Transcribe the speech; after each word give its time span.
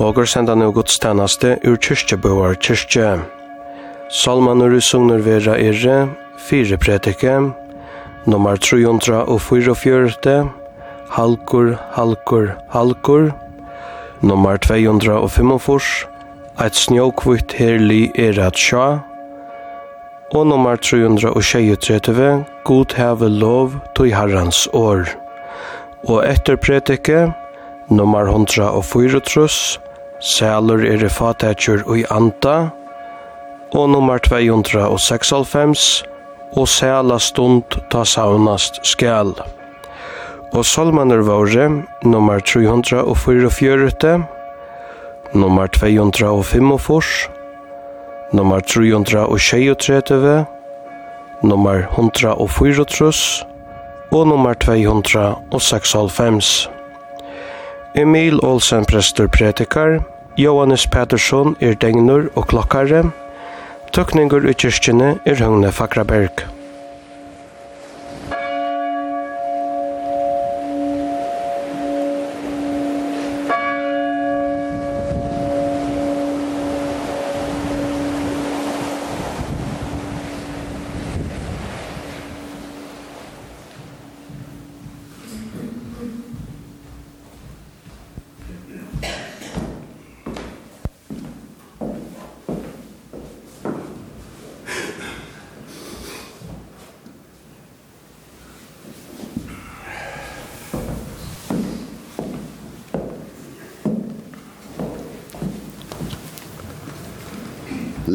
Åger 0.00 0.24
senda 0.24 0.54
nu 0.54 0.70
godstjeneste 0.72 1.58
ur 1.68 1.74
kyrkjebøar 1.76 2.54
kyrkje. 2.64 3.08
Salman 4.08 4.62
ur 4.64 4.78
sumner 4.80 5.20
vera 5.20 5.58
irre, 5.60 6.08
fire 6.40 6.78
predike, 6.80 7.34
nummer 8.24 8.56
300 8.56 9.18
og 9.28 9.42
44, 9.44 10.48
halkur, 11.12 11.74
halkur, 11.92 12.48
halkur, 12.72 13.28
nummer 14.24 14.56
245, 14.56 15.90
eit 16.64 16.80
snjókvitt 16.80 17.58
herli 17.60 18.08
er 18.16 18.40
at 18.40 18.56
sjá, 18.56 19.02
og 20.32 20.48
nummer 20.48 20.80
336, 20.80 22.40
god 22.64 22.96
heve 22.96 23.28
lov 23.28 23.76
tog 23.92 24.08
herrans 24.16 24.64
år. 24.72 25.12
Og 26.08 26.24
etter 26.24 26.56
predike, 26.56 27.28
nummer 27.92 28.32
104, 28.32 29.20
Sælur 30.20 30.84
er 30.84 31.08
fatætjur 31.08 31.96
i 31.96 32.04
anta, 32.10 32.68
og 33.74 33.90
nummer 33.90 34.18
296, 34.18 36.04
og 36.56 36.68
sæla 36.68 37.18
stund 37.18 37.62
ta 37.90 38.04
saunast 38.04 38.86
skal. 38.86 39.34
Og 40.52 40.64
salmaner 40.64 41.22
våre, 41.22 41.82
nummer 42.04 42.38
344, 42.38 44.24
nummer 45.34 45.66
245, 45.66 47.12
nummer 48.32 48.60
336, 48.60 50.46
nummer 51.42 51.72
134, 51.72 53.12
og 54.12 54.26
nummer 54.26 54.54
296. 54.54 56.70
Emil 57.94 58.44
Olsen 58.44 58.84
prester 58.84 59.26
predikar, 59.26 60.00
Johannes 60.38 60.86
Petersson 60.86 61.56
er 61.60 61.74
degnur 61.74 62.28
og 62.38 62.46
klokkare. 62.52 63.02
Tøkningur 63.90 64.46
i 64.46 64.54
kyrkjene 64.54 65.16
er 65.26 65.42
Høgne 65.42 65.72
Fakraberg. 65.74 66.44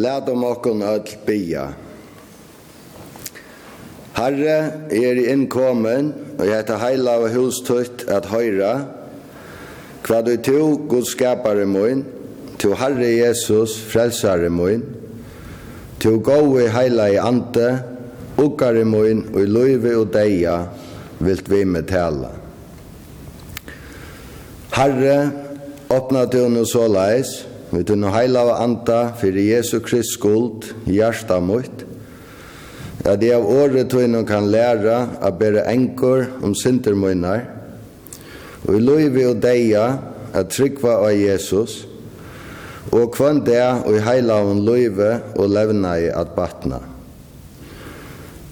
Lad 0.06 0.30
om 0.30 0.44
okkon 0.44 0.82
öll 0.82 1.08
bia. 1.26 1.70
Herre, 4.14 4.58
er 4.94 5.18
i 5.18 5.24
innkommen, 5.32 6.12
og 6.38 6.44
jeg 6.46 6.60
heter 6.60 6.78
heila 6.78 7.16
av 7.18 7.32
hus 7.34 7.64
at 8.14 8.28
høyra, 8.30 8.74
hva 10.06 10.20
du 10.22 10.36
to, 10.46 10.60
Guds 10.92 11.16
skapare 11.16 11.66
moin, 11.66 12.04
to 12.62 12.76
Herre 12.78 13.10
Jesus, 13.16 13.80
frelsare 13.82 14.52
moin, 14.54 14.84
to 15.98 16.20
gode 16.20 16.70
heila 16.76 17.10
i 17.10 17.18
ante, 17.18 17.72
uggare 18.38 18.86
moin, 18.86 19.26
og 19.34 19.42
i 19.42 19.50
løyve 19.50 19.96
og 20.04 20.14
deia, 20.14 20.60
vilt 21.18 21.50
vi 21.50 21.64
med 21.66 21.90
tala. 21.90 22.30
Herre, 24.78 25.18
åpna 25.90 26.28
du 26.30 26.44
nu 26.50 26.62
så 26.70 26.86
leis, 26.94 27.40
Vi 27.76 27.84
tunnu 27.84 28.08
heila 28.08 28.46
av 28.46 28.54
anda 28.64 29.00
fyrir 29.20 29.50
Jesu 29.50 29.82
Krist 29.84 30.14
skuld, 30.16 30.70
hjarta 30.88 31.42
mot, 31.44 31.82
at 33.04 33.20
jeg 33.20 33.36
av 33.36 33.50
året 33.52 33.90
tøynum 33.92 34.24
kan 34.28 34.48
læra 34.48 35.02
a 35.20 35.32
bæra 35.36 35.66
enkor 35.74 36.24
om 36.40 36.56
synder 36.56 36.96
og 36.96 38.72
i 38.72 38.80
loivi 38.80 39.26
og 39.28 39.44
deia 39.44 40.00
at 40.34 40.56
tryggva 40.56 40.96
av 41.04 41.12
Jesus, 41.20 41.84
og 42.96 43.12
kvann 43.12 43.44
det 43.44 43.62
og 43.84 44.00
i 44.00 44.04
heila 44.08 44.40
av 44.40 44.56
loivi 44.56 45.12
og 45.36 45.52
levna 45.52 45.98
i 46.00 46.08
at 46.08 46.32
batna. 46.36 46.80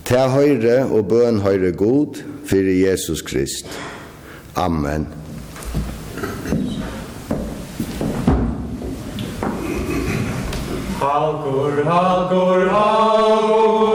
Ta 0.04 0.28
høyre 0.36 0.84
og 0.92 1.08
bøn 1.08 1.40
høyre 1.40 1.72
god 1.72 2.20
fyrir 2.44 2.76
Jesus 2.90 3.24
Krist. 3.24 3.72
Amen. 4.60 5.23
Halkur, 11.34 11.86
halkur, 11.86 12.68
halkur. 12.70 13.93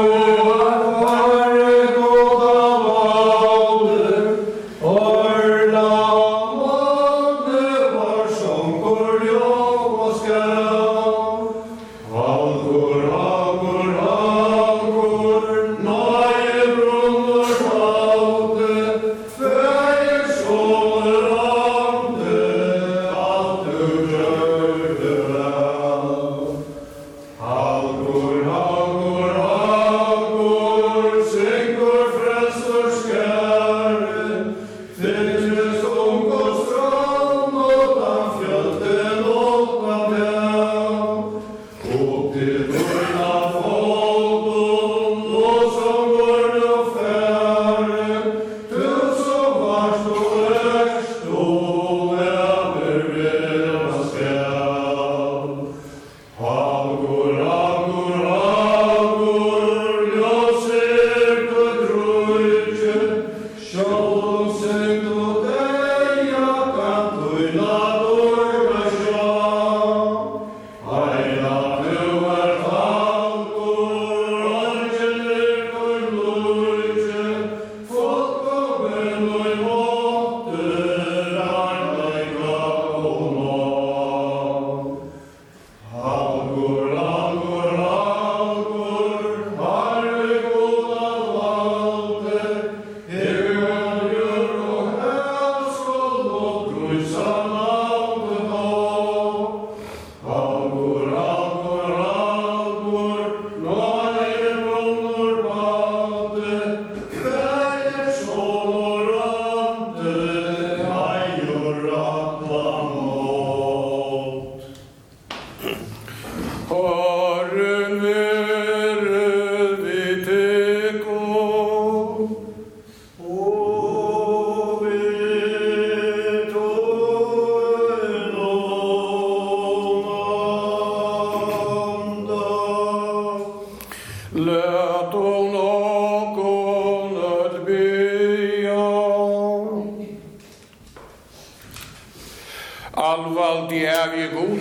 Allvaldig 142.99 143.85
er 143.85 144.11
vi 144.17 144.27
god. 144.35 144.61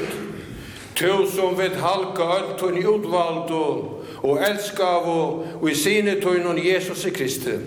Tu 0.95 1.09
som 1.33 1.57
vet 1.57 1.77
halka 1.81 2.25
alt 2.37 2.61
hun 2.61 2.77
i 2.77 2.85
utvald 2.85 3.51
og, 3.53 4.05
og 4.21 4.43
elskav 4.45 5.09
og, 5.09 5.43
og 5.61 5.69
i 5.69 5.75
sine 5.77 6.19
tunn 6.21 6.45
og 6.45 6.61
Jesus 6.61 7.05
i 7.05 7.13
Kristi. 7.13 7.57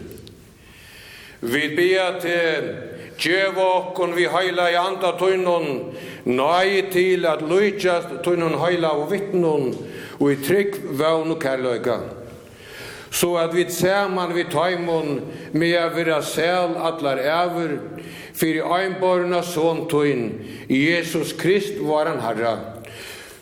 Vi 1.41 1.63
ber 1.77 2.21
til 2.23 2.71
djeva 3.21 3.67
okkon 3.81 4.15
vi 4.17 4.29
heila 4.31 4.69
i 4.71 4.79
anda 4.79 5.13
tunnon, 5.19 5.69
nøy 6.25 6.83
til 6.93 7.27
at 7.27 7.43
lujtjast 7.43 8.21
tunnon 8.25 8.59
heila 8.61 8.95
og 8.97 9.11
vittnon, 9.13 9.71
og 10.21 10.33
i 10.33 10.41
trygg 10.45 10.79
vevn 10.99 11.35
og 11.35 11.41
kærløyga. 11.43 11.99
Så 13.11 13.35
at 13.41 13.55
vi 13.57 13.67
saman 13.71 14.35
vi 14.35 14.45
taimon 14.53 15.21
med 15.53 15.75
a 15.75 15.89
vera 15.91 16.21
sel 16.23 16.77
allar 16.79 17.19
ever, 17.19 17.79
fyrir 18.35 18.65
einborna 18.65 19.43
son 19.43 19.87
tuin, 19.89 20.41
Jesus 20.69 21.33
Krist 21.33 21.81
var 21.81 22.07
han 22.07 22.21
herra, 22.21 22.59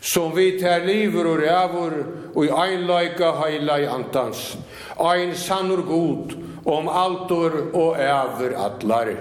som 0.01 0.35
vi 0.37 0.59
tær 0.61 0.87
liver 0.87 1.27
og 1.27 1.43
rævur 1.43 1.97
og 2.35 2.45
i 2.45 2.53
einleika 2.53 3.33
heila 3.43 3.79
i 3.81 3.89
antans, 3.91 4.57
ein 4.99 5.35
sannur 5.35 5.83
god 5.87 6.37
om 6.65 6.89
altor 6.89 7.53
og 7.73 7.99
ævur 8.01 8.55
atlar. 8.67 9.13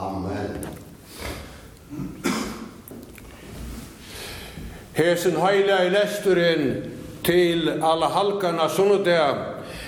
Amen. 0.00 0.68
Hesen 4.94 5.36
heila 5.40 5.84
i 5.84 5.90
lesturen 5.90 6.64
til 7.24 7.68
alla 7.82 8.08
halkarna 8.12 8.68
sunnudea, 8.68 9.30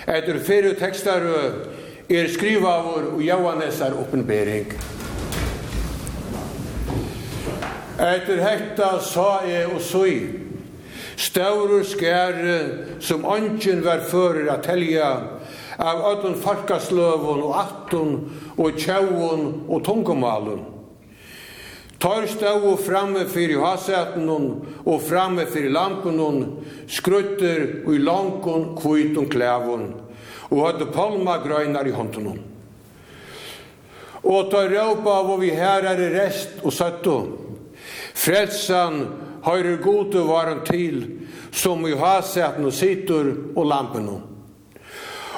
etter 0.06 0.38
fyrir 0.40 0.76
tekstarö, 0.80 1.68
er 2.08 2.28
skrivavur 2.28 3.14
og 3.14 3.22
Johannesar 3.24 3.96
oppenbering. 3.98 4.72
Etter 8.00 8.40
hetta 8.40 8.94
sa 9.04 9.42
jeg 9.44 9.68
og 9.68 9.80
søy, 9.84 10.14
staurur 11.20 11.84
skære 11.84 13.00
som 13.04 13.26
ønsken 13.28 13.82
var 13.84 14.00
fører 14.08 14.48
at 14.54 14.68
helja 14.70 15.08
av 15.76 16.00
öllum 16.08 16.38
farkasløvun 16.40 17.42
og 17.44 17.56
attun 17.60 18.14
og 18.56 18.78
tjauun 18.80 19.42
og 19.68 19.84
tungumalun. 19.84 20.62
Tar 22.00 22.24
stau 22.26 22.72
framme 22.80 23.26
fyrir 23.30 23.60
hasetunun 23.62 24.48
og 24.82 25.04
framme 25.04 25.44
fyrir 25.46 25.70
lampunun, 25.70 26.64
skrutter 26.88 27.84
og 27.84 27.92
i 27.94 28.00
lankun 28.02 28.72
kvitun 28.80 29.28
klævun 29.30 29.84
og 30.48 30.64
hadde 30.66 30.88
palma 30.96 31.36
grøynar 31.44 31.86
i 31.86 31.94
håndunun. 31.94 32.40
Og 34.22 34.50
tar 34.50 34.72
råpa 34.72 35.20
av 35.20 35.32
vi 35.40 35.52
herare 35.54 36.10
rest 36.16 36.60
og 36.64 36.72
søttu, 36.72 37.16
Frelsan 38.14 39.06
høyrer 39.44 39.80
gode 39.82 40.22
varen 40.28 40.62
til, 40.66 41.02
som 41.52 41.84
i 41.86 41.96
hasetn 41.98 42.68
og 42.68 42.74
sitter 42.76 43.32
og 43.56 43.66
lampen. 43.66 44.08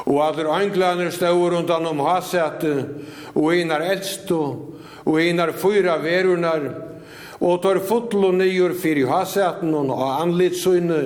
Og 0.05 0.21
allir 0.21 0.50
anglaner 0.53 1.12
stod 1.15 1.55
rundan 1.55 1.87
om 1.88 2.03
hasetet, 2.05 2.91
og 3.35 3.55
einar 3.55 3.85
eldstå, 3.87 4.41
og 5.05 5.21
einar 5.21 5.55
fyra 5.56 5.97
verunar, 6.03 6.69
og 7.41 7.62
tar 7.62 7.81
fotlo 7.85 8.31
nyer 8.32 8.77
fyrir 8.79 9.11
hasetn 9.11 9.75
og 9.75 10.05
anlitsunne, 10.20 11.03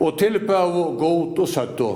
og 0.00 0.18
tilbæv 0.18 0.76
og 0.80 0.98
god 0.98 1.38
og 1.44 1.48
søtto. 1.48 1.90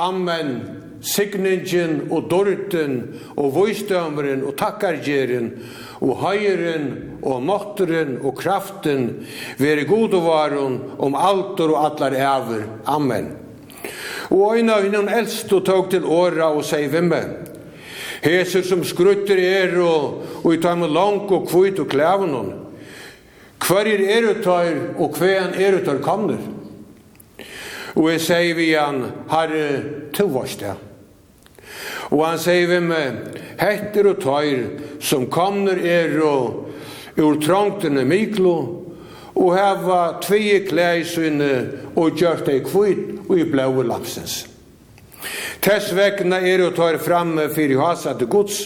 Amen, 0.00 0.60
signingen 1.02 2.08
og 2.10 2.28
dorten 2.30 3.00
og 3.36 3.54
voisdømeren 3.54 4.44
og 4.46 4.56
takkargjeren 4.58 5.50
og 6.00 6.16
høyren 6.22 6.88
og 7.20 7.42
måtteren 7.44 8.16
og 8.24 8.38
kraften 8.38 9.10
være 9.60 9.84
god 9.88 10.16
og 10.16 10.24
varon 10.24 10.78
om 10.98 11.16
alt 11.18 11.60
og 11.60 11.76
allar 11.84 12.16
æver. 12.16 12.64
Amen. 12.88 13.30
Og 14.30 14.56
øyne 14.56 14.72
av 14.72 14.86
innan 14.86 15.10
eldst 15.12 15.52
og 15.52 15.64
tog 15.66 15.90
til 15.90 16.06
åra 16.06 16.52
og 16.54 16.64
seg 16.64 16.88
vimme. 16.92 17.20
Heser 18.24 18.64
som 18.64 18.84
skrutter 18.84 19.40
er 19.40 19.76
og, 19.80 20.24
og 20.44 20.54
i 20.54 20.60
med 20.60 20.92
lang 20.92 21.24
og 21.30 21.48
kvitt 21.48 21.80
og 21.80 21.88
klæven 21.88 22.34
hon. 22.36 22.52
Hver 23.60 23.86
er 23.86 24.30
utar 24.30 24.72
og 24.98 25.16
hver 25.18 25.52
er 25.56 25.80
utar 25.80 26.00
kommer. 26.04 26.38
Og 27.96 28.10
jeg 28.12 28.20
sier 28.20 28.54
vi 28.54 28.72
han, 28.72 29.04
herre, 29.30 29.82
til 30.14 30.30
varst 30.32 30.60
det. 30.60 30.89
Og 32.10 32.24
han 32.26 32.40
sier 32.42 32.66
vi 32.66 32.80
med 32.82 33.38
hetter 33.60 34.10
og 34.10 34.20
tøyr 34.22 34.98
som 35.02 35.28
kommer 35.30 35.78
er 35.78 36.16
og 36.26 36.66
ur 37.20 37.38
trangtene 37.42 38.04
miklo 38.08 38.54
og 39.40 39.52
heva 39.54 40.00
tvei 40.22 40.62
klæsynne 40.66 41.52
og 41.94 42.18
gjørt 42.18 42.50
ei 42.50 42.62
kvitt 42.64 43.28
og 43.28 43.38
i 43.38 43.46
blaue 43.48 43.86
lapsens. 43.86 44.42
Tess 45.60 45.92
vekna 45.94 46.40
er 46.40 46.64
og 46.64 46.74
tar 46.76 46.98
framme 47.02 47.46
fyrir 47.52 47.80
hasa 47.80 48.16
til 48.18 48.30
gods 48.32 48.64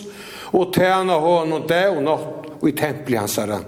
og 0.55 0.73
tæna 0.75 1.19
hon 1.21 1.53
og 1.53 1.69
det 1.69 1.87
og 1.91 2.03
nått 2.07 2.51
og 2.61 2.69
i 2.71 2.75
templi 2.79 3.19
hans 3.19 3.37
herre. 3.37 3.61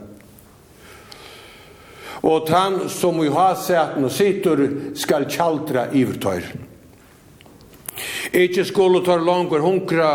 Og 2.27 2.49
han 2.51 2.87
som 2.91 3.19
i 3.23 3.29
hasetna 3.31 4.09
sitter 4.11 4.63
skal 4.99 5.29
kjaldra 5.31 5.91
ivertøyr. 5.93 6.49
Ikke 8.33 8.65
skulle 8.65 9.03
tar 9.05 9.23
langer 9.23 9.63
hunkra, 9.65 10.11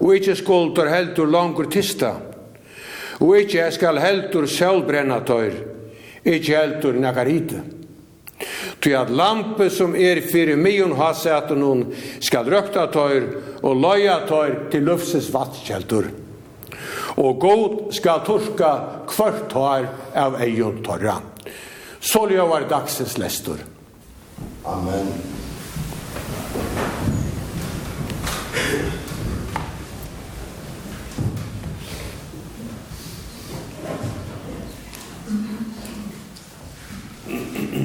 og 0.00 0.14
ikke 0.14 0.36
skulle 0.36 0.74
tar 0.76 0.90
heldur 0.92 1.30
langer 1.30 1.70
tista. 1.72 2.12
Og 3.20 3.38
ikke 3.40 3.58
jeg 3.58 3.72
skal 3.72 4.00
heldur 4.02 4.46
selvbrenna 4.50 5.22
tøyr, 5.24 5.56
ikke 6.24 6.58
heldur 6.58 6.98
nakarite. 7.00 7.62
Ty 8.80 8.92
at 8.92 9.10
lampe 9.10 9.70
som 9.72 9.94
er 9.96 10.20
fyrir 10.20 10.58
mion 10.60 10.92
hasæten 10.98 11.62
hon 11.64 11.86
skal 12.20 12.48
røkta 12.52 12.84
tøyr 12.92 13.30
og 13.64 13.80
loja 13.80 14.18
tøyr 14.28 14.66
til 14.72 14.84
lufses 14.86 15.30
vatskjeldur. 15.32 16.10
Og 17.16 17.40
god 17.40 17.78
skal 17.96 18.20
torska 18.26 18.72
kvart 19.08 19.46
tøyr 19.52 19.88
av 20.12 20.36
eion 20.44 20.82
tørra. 20.84 21.16
Så 22.00 22.26
ljøvar 22.28 22.68
dagsens 22.68 23.16
lestur. 23.18 23.64
Amen. 24.68 25.10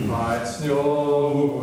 Right, 0.07 0.45
snow, 0.45 1.59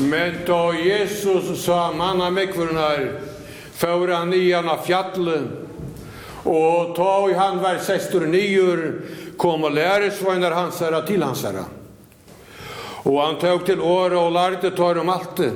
Men 0.00 0.34
då 0.46 0.74
Jesus 0.84 1.64
sa 1.64 1.92
manna 1.92 2.30
mekvurnar, 2.30 3.20
för 3.72 4.08
han 4.08 4.30
nian 4.30 4.68
av 4.68 4.84
fjallet, 4.86 5.42
og 6.44 6.96
ta 6.96 7.30
i 7.30 7.34
han 7.34 7.58
var 7.62 7.78
sestur 7.78 8.26
nior, 8.26 9.02
kom 9.36 9.64
og 9.64 9.74
læresvagnar 9.74 10.54
hans 10.56 10.80
herra 10.80 11.02
til 11.06 11.22
hans 11.22 11.42
herra. 11.44 11.64
Og 13.02 13.18
han 13.22 13.38
tog 13.38 13.66
til 13.66 13.80
åra 13.80 14.18
og 14.18 14.32
lærte 14.34 14.70
tar 14.76 14.98
om 14.98 15.10
alt 15.10 15.36
det. 15.36 15.52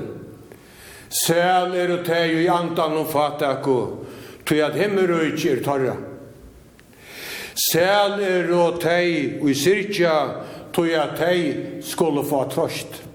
Sæl 1.08 1.74
er 1.78 1.92
og 1.94 2.04
teg 2.06 2.34
i 2.42 2.48
andan 2.50 2.96
og 2.98 3.10
fatak 3.12 3.66
og 3.70 4.06
tog 4.46 4.62
at 4.66 4.78
hemmer 4.78 5.12
og 5.14 5.30
ikke 5.30 5.54
er 5.54 5.64
tarra. 5.64 5.96
Sæl 7.54 8.18
er 8.26 8.50
og 8.54 8.80
teg 8.82 9.42
i 9.46 9.54
sirkja 9.54 10.16
tog 10.74 10.90
at 10.92 11.14
teg 11.18 11.82
skulle 11.86 12.26
få 12.26 12.42
trost. 12.50 13.05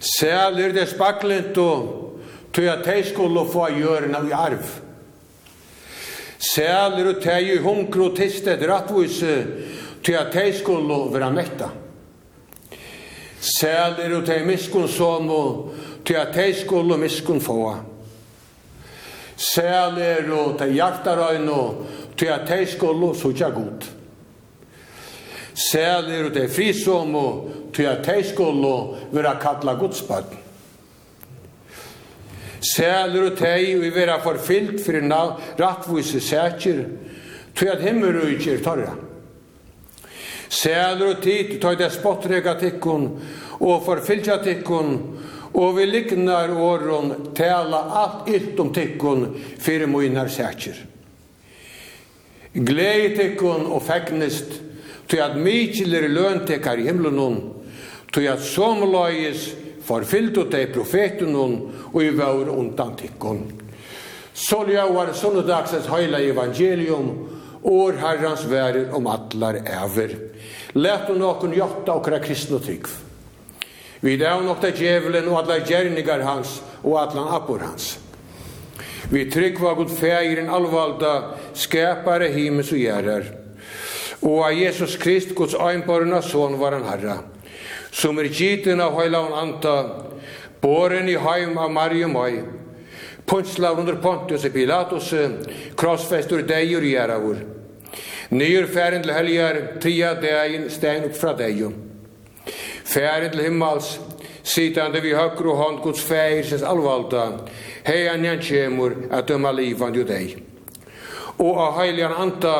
Sæl 0.00 0.60
er 0.60 0.72
det 0.72 0.88
spaklent 0.88 1.58
og 1.60 1.88
tog 2.52 2.64
at 2.64 2.86
de 2.86 3.02
skulle 3.04 3.44
få 3.52 3.66
gjørna 3.76 4.22
i 4.24 4.32
arv. 4.32 4.64
Sælir 6.40 7.10
og 7.10 7.20
teg 7.20 7.50
i 7.52 7.58
hunkro 7.60 8.06
og 8.08 8.16
tistet 8.16 8.64
rattvise 8.68 9.34
tog 10.00 10.16
at 10.16 10.32
de 10.32 10.46
skulle 10.56 10.96
være 11.12 11.30
metta. 11.36 11.68
Sæl 13.40 14.00
er 14.00 14.16
og 14.16 14.24
teg 14.24 14.46
miskun 14.48 14.88
som 14.88 15.28
og 15.28 15.70
tog 16.04 16.16
at 16.16 16.34
de 16.34 16.48
skulle 16.62 16.96
miskun 16.96 17.44
få. 17.44 17.60
Sælir 19.36 20.32
og 20.32 20.56
teg 20.62 20.72
hjartarøyne 20.80 21.52
og 21.52 21.86
tog 22.16 22.36
at 22.38 22.48
de 22.48 22.64
skulle 22.72 23.12
sutja 23.20 23.52
godt. 23.52 23.99
Sælir 25.60 26.30
og 26.30 26.34
det 26.34 26.48
frisom 26.52 27.14
og 27.14 27.50
til 27.74 27.88
at 27.90 28.06
de 28.06 28.22
skulle 28.24 28.72
være 29.12 29.36
kattla 29.42 29.74
godsbøtten. 29.76 30.38
Sælir 32.60 33.30
og 33.30 33.36
teg 33.38 33.74
og 33.76 33.84
vi 33.84 33.92
være 33.94 34.20
forfyllt 34.24 34.80
fyrir 34.84 35.04
en 35.04 35.14
rattvise 35.60 36.20
sækir, 36.20 36.84
til 37.56 37.68
at 37.72 37.82
himmelrujkir 37.82 38.60
torra. 38.64 38.94
Sælir 40.48 41.16
og 41.16 41.22
tid, 41.22 41.58
tog 41.60 41.78
det 41.78 41.92
spottrega 41.92 42.54
tikkun 42.60 43.08
og 43.60 43.84
forfylltja 43.84 44.40
tikkun, 44.44 44.96
og 45.54 45.76
vi 45.76 45.86
liknar 45.88 46.52
åren 46.52 47.32
tala 47.36 47.82
alt 48.04 48.28
illt 48.30 48.60
om 48.60 48.72
tikkun 48.74 49.26
fyrir 49.58 49.90
muinar 49.90 50.28
sækir. 50.28 50.76
Glei 52.54 53.14
tikkun 53.16 53.66
og 53.66 53.82
fegnist 53.86 54.69
til 55.10 55.22
at 55.24 55.38
mykjeler 55.38 56.06
er 56.06 56.14
løntekar 56.14 56.78
i 56.78 56.86
himmelen 56.86 57.18
hon, 57.18 57.40
til 58.14 58.28
at 58.30 58.42
som 58.42 58.84
lois 58.86 59.50
forfyllt 59.86 60.38
og 60.38 60.50
teg 60.52 60.70
profeten 60.74 61.34
hon, 61.34 61.56
og 61.90 62.02
i 62.04 62.12
vår 62.14 62.50
undan 62.54 62.94
tikkun. 62.98 63.42
Solja 64.34 64.86
var 64.88 65.12
sunnedagsens 65.16 65.88
høyla 65.90 66.20
evangelium, 66.22 67.10
år 67.66 67.98
herrans 68.00 68.46
værer 68.48 68.94
om 68.96 69.08
atlar 69.10 69.58
æver. 69.66 70.14
Læt 70.74 71.10
hon 71.10 71.22
okun 71.26 71.56
jotta 71.56 71.98
okra 71.98 72.20
kristna 72.22 72.60
tryggf. 72.62 73.00
Vi 74.00 74.16
dæv 74.16 74.46
nok 74.46 74.62
djevelen 74.62 75.28
og 75.28 75.42
atlar 75.42 75.66
gjerningar 75.66 76.22
hans 76.24 76.60
og 76.82 77.02
atlan 77.02 77.28
appor 77.36 77.60
hans. 77.66 77.98
Vi 79.10 79.26
tryggva 79.30 79.74
god 79.74 79.90
fægren 79.90 80.48
alvalda, 80.48 81.34
skapare 81.52 82.30
himmels 82.30 82.70
og 82.72 82.78
gjerrar, 82.78 83.26
og 84.22 84.40
av 84.44 84.52
Jesus 84.52 84.96
Krist, 85.00 85.34
Guds 85.34 85.54
øynbårene 85.54 86.22
son 86.22 86.58
var 86.60 86.76
en 86.76 86.88
herre, 86.88 87.16
som 87.90 88.18
er 88.20 88.28
gittin 88.28 88.80
av 88.80 88.96
høylaun 88.98 89.32
anta, 89.36 89.76
boren 90.60 91.08
i 91.08 91.16
heim 91.16 91.56
av 91.58 91.72
Marium 91.72 92.18
høy, 92.20 92.42
punslav 93.26 93.80
under 93.80 93.96
Pontius 94.02 94.44
og 94.44 94.52
Pilatus, 94.52 95.14
krossfestur 95.78 96.44
deigur 96.48 96.84
i 96.84 96.96
eravur, 97.00 97.40
nyr 98.30 98.68
færen 98.68 99.02
til 99.02 99.14
helgar, 99.16 99.60
tria 99.80 100.12
degin 100.20 100.68
stein 100.70 101.08
upp 101.08 101.16
fra 101.16 101.32
deigur, 101.38 101.72
færen 102.84 103.32
til 103.32 103.46
himmels, 103.48 103.96
sitande 104.44 105.00
vi 105.00 105.16
høkru 105.16 105.54
hånd 105.56 105.80
Guds 105.84 106.04
fæirsens 106.04 106.64
alvalda, 106.66 107.26
heian 107.86 108.24
jan 108.24 108.40
kjemur 108.44 108.96
at 109.10 109.28
døma 109.28 109.52
livan 109.54 109.96
jo 109.96 110.04
deg. 110.04 110.36
Og 111.40 111.56
av 111.56 111.78
heilian 111.78 112.12
anta, 112.12 112.56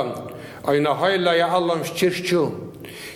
eina 0.68 0.94
heilaja 0.94 1.46
allans 1.56 1.92
kyrkju, 1.96 2.44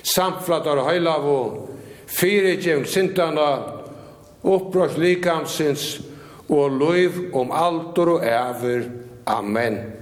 samflatar 0.02 0.84
heilavu, 0.88 1.68
fyrirgjeng 2.06 2.86
sintana, 2.86 3.50
uppbrott 4.44 4.98
likamsins 5.00 5.98
og 6.48 6.78
løyv 6.80 7.34
om 7.36 7.52
altor 7.52 8.16
og 8.18 8.26
æver. 8.28 8.88
Amen. 9.26 9.93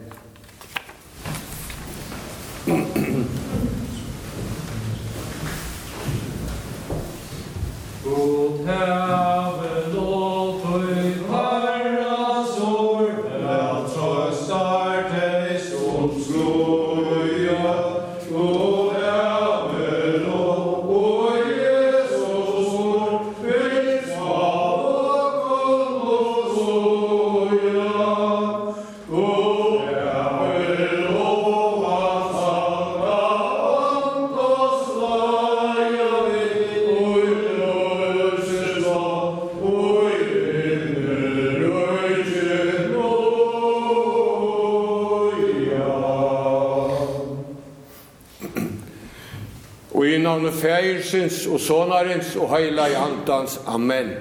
Faderens 51.13 51.47
og 51.47 51.61
Sonarens 51.61 52.37
og 52.41 52.49
Heila 52.57 52.87
Antans. 52.97 53.61
Amen. 53.67 54.15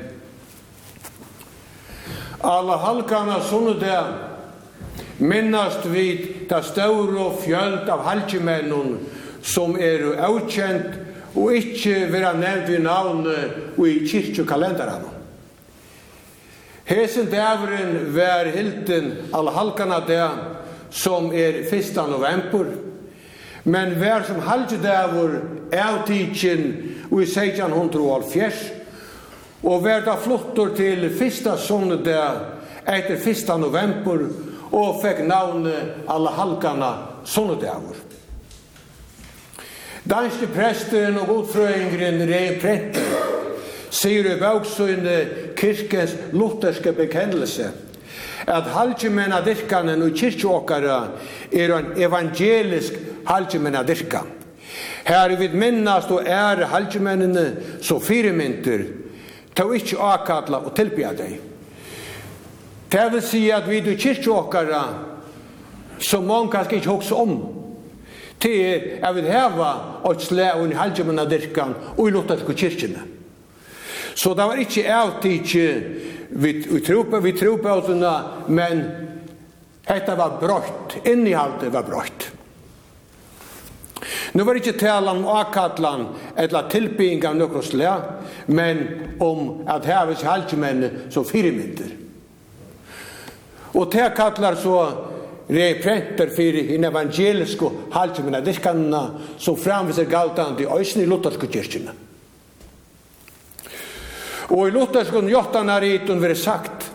Alla 2.44 2.76
halkarna 2.78 3.38
sunnudag 3.48 4.06
minnast 5.18 5.86
vid 5.86 6.50
ta 6.50 6.60
staur 6.62 7.14
og 7.16 7.38
fjöld 7.46 7.88
av 7.88 8.04
halkimennun 8.04 8.98
som 9.42 9.78
eru 9.80 10.18
avkjent 10.20 10.98
og 11.36 11.56
ikkje 11.56 12.10
vera 12.12 12.34
nevnt 12.36 12.68
vi 12.68 12.82
navne 12.84 13.38
og 13.78 13.88
i 13.88 14.02
kyrkjokalendaran. 14.12 15.08
Hesen 16.92 17.32
dævren 17.32 18.12
vær 18.12 18.52
hilden 18.52 19.14
allhalkana 19.32 20.02
dag 20.08 20.44
som 20.92 21.32
er 21.32 21.64
1. 21.72 21.96
november, 22.10 22.76
men 23.64 23.96
vær 24.02 24.28
som 24.28 24.44
halkidævur 24.44 25.40
avtidkjen 25.72 26.64
i 27.12 27.24
1670 27.24 28.62
og 29.64 29.84
verda 29.86 30.16
flottor 30.18 30.74
til 30.78 31.06
fyrsta 31.18 31.58
sonnedag 31.62 32.40
etter 32.90 33.20
1. 33.20 33.52
november 33.62 34.26
og 34.72 35.02
fekk 35.04 35.22
navnet 35.28 36.08
alle 36.10 36.32
halkana 36.34 36.92
sonnedagur. 37.28 38.00
Danske 40.10 40.48
presten 40.50 41.20
og 41.22 41.28
godfrøyngren 41.30 42.24
Rein 42.26 42.58
Prenter 42.62 43.30
sier 43.94 44.32
i 44.32 44.40
baksøyne 44.40 45.16
kirkens 45.60 46.16
lutherske 46.34 46.96
bekendelse 46.98 47.70
at 48.50 48.70
halkjemenna 48.74 49.44
dirkanen 49.46 50.02
og 50.02 50.16
kirkjåkara 50.18 51.00
er 51.54 51.74
en 51.76 51.92
evangelisk 52.02 52.98
halkjemenna 53.30 53.84
dirkan. 53.86 54.41
Her 55.06 55.36
vi 55.40 55.48
minnast 55.54 56.12
og 56.14 56.28
er 56.28 56.66
halgemennene 56.70 57.46
så 57.82 58.00
firemynter, 58.00 58.84
ta 59.56 59.66
ikkje 59.66 60.00
akadla 60.02 60.62
og 60.66 60.76
tilbya 60.78 61.14
deg. 61.18 61.40
Det 62.92 63.08
vil 63.14 63.24
si 63.24 63.46
at 63.52 63.68
vi 63.70 63.80
du 63.82 63.94
kyrkjåkara, 63.96 64.84
som 66.02 66.28
man 66.28 66.50
kanskje 66.52 66.80
ikke 66.80 66.92
hoksa 66.92 67.18
om, 67.24 67.36
til 68.42 68.58
er 68.58 68.86
jeg 69.04 69.16
vil 69.16 69.30
heva 69.30 69.72
og 70.04 70.22
slæ 70.22 70.48
og 70.58 70.66
en 70.66 70.78
halgemenna 70.80 71.28
dirkan 71.30 71.76
og 71.98 72.08
i 72.08 72.14
lukta 72.14 72.40
til 72.40 72.58
kyrkjene. 72.58 73.04
Så 74.16 74.34
det 74.36 74.48
var 74.50 74.60
ikkje 74.60 74.90
avtidkje 74.92 75.68
vi 76.32 76.82
tropa, 76.86 77.20
vi 77.20 77.34
tropa 77.38 77.78
oss 77.78 77.90
unna, 77.92 78.14
men 78.48 78.84
dette 79.88 80.16
var 80.16 80.38
brøtt, 80.42 80.98
innihaldtet 81.08 81.74
var 81.74 81.88
brøtt. 81.88 82.32
Nu 84.34 84.44
var 84.44 84.58
ikkje 84.60 84.78
talan 84.80 85.24
om 85.24 85.30
akkallan 85.38 86.08
eller 86.36 86.70
tilbygging 86.70 87.26
av 87.28 87.36
nokon 87.36 87.64
slag, 87.64 88.02
men 88.46 88.84
om 89.20 89.64
at 89.70 89.86
heves 89.86 90.24
halvkjemennene 90.26 91.12
som 91.12 91.26
fyrirmyndir. 91.28 91.98
Og 93.76 93.92
te 93.92 94.04
kallar 94.16 94.58
så 94.60 94.78
reprenter 95.52 96.32
fyrir 96.32 96.74
in 96.76 96.86
evangelisko 96.88 97.72
halkmenne 97.92 98.42
diskanna 98.46 99.02
som 99.40 99.60
framviser 99.60 100.06
er 100.06 100.12
galtandi 100.12 100.68
òsni 100.68 101.06
i 101.06 101.10
lutherske 101.10 101.50
kyrkjene. 101.52 101.96
Og 104.52 104.68
i 104.68 104.74
luthersko 104.76 105.24
njottana 105.24 105.80
ritun 105.80 106.24
veri 106.24 106.36
sagt 106.36 106.90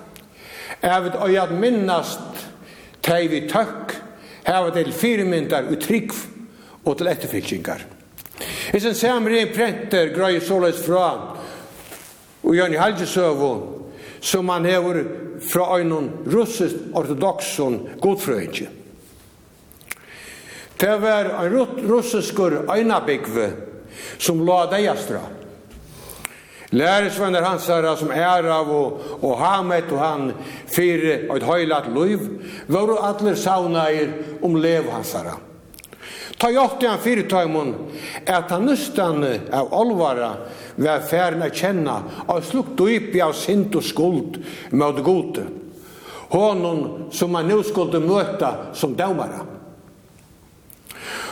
Evet 0.85 1.15
oi 1.25 1.39
at 1.41 1.51
minnast 1.57 2.45
tei 3.03 3.27
vi 3.33 3.47
tøkk 3.49 3.95
hevet 4.47 4.77
til 4.77 4.93
fyrirmyndar 4.93 5.71
utrykv 5.73 6.19
og 6.87 6.99
til 6.99 7.11
etterfylkingar. 7.11 7.85
I 8.75 8.81
sin 8.81 8.95
samri 8.95 9.47
prenter 9.53 10.13
grøy 10.15 10.41
såleis 10.41 10.79
fra 10.87 11.07
og 12.47 12.55
Jørn 12.55 12.77
Halgesøvo 12.79 13.53
som 14.21 14.47
man 14.47 14.65
hever 14.65 15.05
fra 15.53 15.79
øynon 15.79 16.11
russisk 16.33 16.75
ortodoxon 16.95 17.89
godfrøyngi. 18.03 18.69
Det 20.81 21.01
var 21.01 21.31
en 21.45 21.67
russiskur 21.91 22.65
øynabikve 22.77 23.53
som 24.19 24.47
la 24.47 24.67
deiastra. 24.71 25.21
Læresvenner 26.71 27.43
hansara 27.43 27.97
som 27.97 28.11
Erav 28.11 28.71
og, 28.71 29.01
og 29.23 29.39
Hamet 29.39 29.93
og 29.93 30.01
han 30.01 30.33
fire 30.67 31.31
og 31.31 31.37
et 31.37 31.43
høylat 31.43 31.87
liv, 31.95 32.21
var 32.69 32.91
atler 33.09 33.35
saunair 33.35 34.11
om 34.43 34.57
lev 34.57 34.91
hansara. 34.91 35.39
Ta 36.39 36.51
jotti 36.53 36.87
han 36.87 37.01
fyrir 37.01 37.29
taimon 37.31 37.73
at 38.27 38.51
han 38.51 38.67
nustan 38.69 39.25
av 39.53 39.73
olvara 39.73 40.35
var 40.77 41.05
færen 41.09 41.43
a 41.43 41.49
kjenna 41.49 41.97
og 42.27 42.45
slukk 42.45 42.75
dypi 42.77 43.23
av 43.25 43.33
sint 43.33 43.77
og 43.77 43.85
skuld 43.85 44.41
med 44.71 45.01
gode 45.05 45.47
Honon 46.29 47.09
som 47.15 47.35
han 47.39 47.49
nu 47.49 47.63
skulle 47.65 48.01
møta 48.03 48.75
som 48.75 48.97
daumara. 48.97 49.47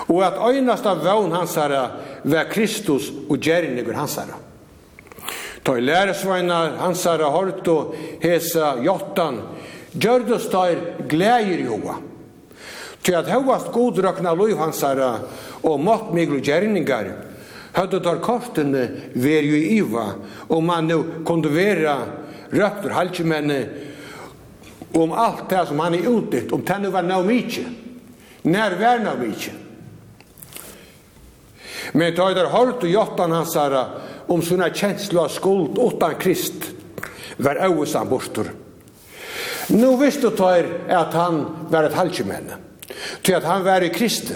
og 0.09 0.21
at 0.25 0.37
øynast 0.37 0.87
av 0.87 1.01
vøvn 1.05 1.33
hansara 1.33 1.85
var 2.25 2.51
Kristus 2.53 3.11
og 3.29 3.38
gjerninger 3.40 3.97
hansara. 3.97 4.37
Ta 5.64 5.77
i 5.79 5.81
læresveinar 5.81 6.77
hansara 6.83 7.31
hort 7.33 7.69
og 7.73 7.95
hesa 8.23 8.75
jottan 8.85 9.40
gjørdes 9.97 10.51
ta 10.53 10.67
i 10.73 10.77
glæger 11.09 11.64
joa 11.64 11.97
Til 13.05 13.19
at 13.19 13.29
hevast 13.29 13.69
godrakna 13.73 14.33
loihansara 14.33 15.11
og 15.62 15.81
måttmiglu 15.85 16.40
gjerningar, 16.40 17.11
høyde 17.77 18.01
tar 18.01 18.23
kortene 18.25 18.85
veri 19.12 19.51
jo 19.51 19.62
iva, 19.79 20.07
og 20.49 20.62
man 20.64 20.88
nu 20.88 21.01
kunde 21.27 21.53
vera 21.53 21.99
røptur 22.55 22.95
halkjemenne 22.97 23.59
om 24.95 25.12
alt 25.12 25.49
det 25.51 25.67
som 25.69 25.83
han 25.83 25.99
er 25.99 26.09
utditt, 26.09 26.53
om 26.55 26.62
det 26.64 26.93
var 26.95 27.05
nau 27.05 27.21
mykje, 27.27 27.67
nær 28.47 28.79
var 28.81 29.03
nau 29.03 29.17
mykje. 29.21 29.53
Men 31.95 32.14
ta 32.14 32.31
der 32.35 32.51
hårt 32.51 32.83
og 32.83 32.90
jottan 32.90 33.35
hansara 33.35 33.85
om 34.33 34.43
sånne 34.43 34.71
kjensla 34.75 35.27
av 35.27 35.35
skuld 35.35 35.79
utan 35.79 36.17
krist, 36.19 36.71
var 37.37 37.61
øvesan 37.67 38.09
bortur. 38.09 38.49
Nu 39.75 39.97
visste 40.01 40.31
tar 40.37 40.67
at 40.88 41.14
han 41.17 41.45
var 41.71 41.88
et 41.88 41.99
halkjemenne. 41.99 42.61
Til 43.23 43.37
at 43.38 43.44
han 43.49 43.64
var 43.64 43.85
i 43.85 43.92
Kristi, 43.92 44.35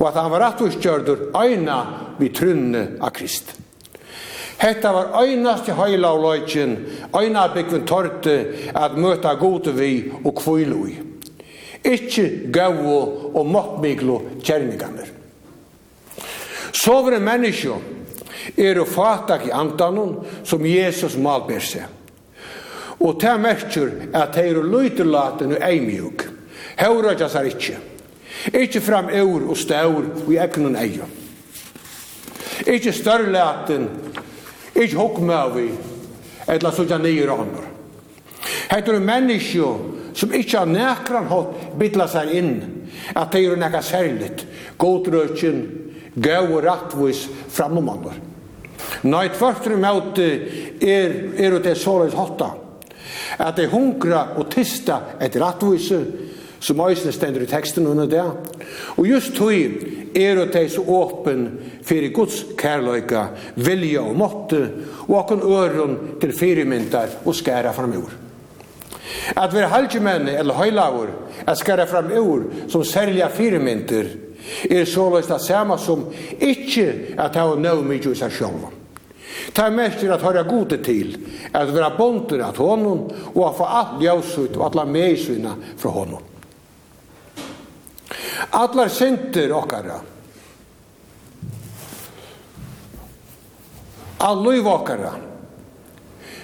og 0.00 0.08
at 0.08 0.18
han 0.20 0.30
var 0.30 0.42
rattvistgjørdur 0.48 1.30
øyna 1.36 1.78
vi 2.18 2.28
trunne 2.34 2.86
av 3.00 3.12
Kristi. 3.14 3.60
Hetta 4.58 4.92
var 4.92 5.22
øynast 5.22 5.68
i 5.68 5.74
høyla 5.74 6.12
og 6.14 6.22
løyken, 6.22 6.76
øyna 7.16 7.48
byggvin 7.54 7.86
torte 7.86 8.36
at 8.74 8.94
møta 8.96 9.34
gode 9.34 9.74
vi 9.76 10.12
og 10.24 10.34
kvílu 10.38 10.86
i. 10.88 10.94
Ikki 11.84 12.52
gau 12.52 12.94
og 13.34 13.46
mottmiklo 13.46 14.20
kjerningarnir. 14.40 15.10
Sovre 16.72 17.18
menneskjo 17.20 17.76
er 18.56 18.80
og 18.80 18.88
fatak 18.88 19.46
i 19.48 19.52
antanon 19.54 20.16
som 20.44 20.64
Jesus 20.66 21.16
malber 21.20 21.60
seg. 21.60 21.84
Og 23.04 23.18
det 23.20 23.34
merker 23.40 23.92
at 24.14 24.34
det 24.36 24.46
er 24.48 24.62
løytelaten 24.62 25.56
og 25.58 25.66
eimjuk. 25.66 26.24
Haurøyta 26.78 27.28
sær 27.30 27.46
ikkje. 27.48 27.76
Ikkje 28.52 28.82
fram 28.84 29.10
ur 29.14 29.48
og 29.50 29.58
staur 29.58 30.06
i 30.30 30.38
egnon 30.42 30.76
eia. 30.76 31.06
Ikkje 32.66 32.92
størrelaten, 32.94 33.88
ikkje 34.74 34.98
hokkmøvi, 34.98 35.68
etla 36.50 36.72
sutja 36.74 36.98
nye 36.98 37.26
ramar. 37.28 37.70
Hette 38.70 38.94
er 38.94 39.04
menneskjo 39.04 39.70
som 40.16 40.34
ikkje 40.34 40.60
har 40.60 40.70
nekran 40.70 41.30
hatt 41.30 41.70
bitla 41.78 42.06
seg 42.10 42.34
inn 42.36 42.52
at 43.14 43.32
det 43.32 43.44
er 43.44 43.58
nekka 43.58 43.82
særligt, 43.82 44.44
godrøkjen, 44.78 45.64
gau 46.14 46.56
og 46.56 46.62
rattvis 46.64 47.24
framom 47.52 47.90
andre. 47.90 48.14
Nei, 49.04 49.28
tvartur 49.34 49.76
møte 49.80 50.26
er, 50.80 51.16
er 51.36 51.58
det 51.62 51.76
såleis 51.78 52.14
hotta 52.16 52.52
at 53.38 53.56
det 53.58 53.70
hungra 53.72 54.36
og 54.38 54.48
tista 54.52 55.00
et 55.22 55.36
rattvise, 55.40 55.98
som 56.64 56.80
eisne 56.80 57.12
stendur 57.12 57.44
i 57.44 57.48
teksten 57.48 57.86
under 57.86 58.08
det. 58.08 58.24
Og 58.96 59.06
just 59.08 59.36
tog 59.36 59.52
er 60.14 60.38
og 60.40 60.54
så 60.70 60.82
åpen 60.86 61.48
fyrir 61.84 62.12
Guds 62.14 62.44
kærløyka, 62.56 63.26
vilja 63.56 64.00
og 64.00 64.16
måtte, 64.16 64.70
og 65.08 65.18
akkur 65.18 65.44
øron 65.44 65.98
til 66.20 66.32
fyrirmyndar 66.32 67.20
og 67.24 67.34
skæra 67.34 67.72
framur. 67.72 68.10
At 69.36 69.52
vi 69.54 69.60
halgemenn 69.60 70.28
eller 70.28 70.54
høylaur, 70.54 71.10
at 71.46 71.58
skæra 71.58 71.84
framur 71.84 72.42
som 72.68 72.84
særliga 72.84 73.28
fyrirmyndar, 73.28 74.06
er 74.70 74.84
såleis 74.84 75.26
det 75.26 75.40
samme 75.40 75.78
som 75.78 76.06
ikkje 76.40 77.16
at 77.18 77.36
ha 77.36 77.54
nøy 77.56 77.84
mykje 77.84 78.12
i 78.12 78.18
seg 78.18 78.32
sjálfa. 78.32 78.72
Ta 79.54 79.70
mest 79.70 80.00
til 80.00 80.12
at 80.12 80.22
høyra 80.22 80.44
gode 80.48 80.78
til, 80.84 81.16
at 81.52 81.72
vera 81.74 81.92
bonder 81.96 82.44
at 82.46 82.56
honom, 82.56 83.10
og 83.34 83.48
at 83.48 83.56
få 83.58 83.64
alt 83.68 83.98
ljósut 84.00 84.56
og 84.56 84.70
alla 84.70 84.84
meisvina 84.84 85.56
fra 85.76 85.90
honom. 85.90 86.33
Allar 88.54 88.88
synder 88.88 89.52
okkara. 89.52 90.00
All 94.18 94.66
okkara. 94.66 95.10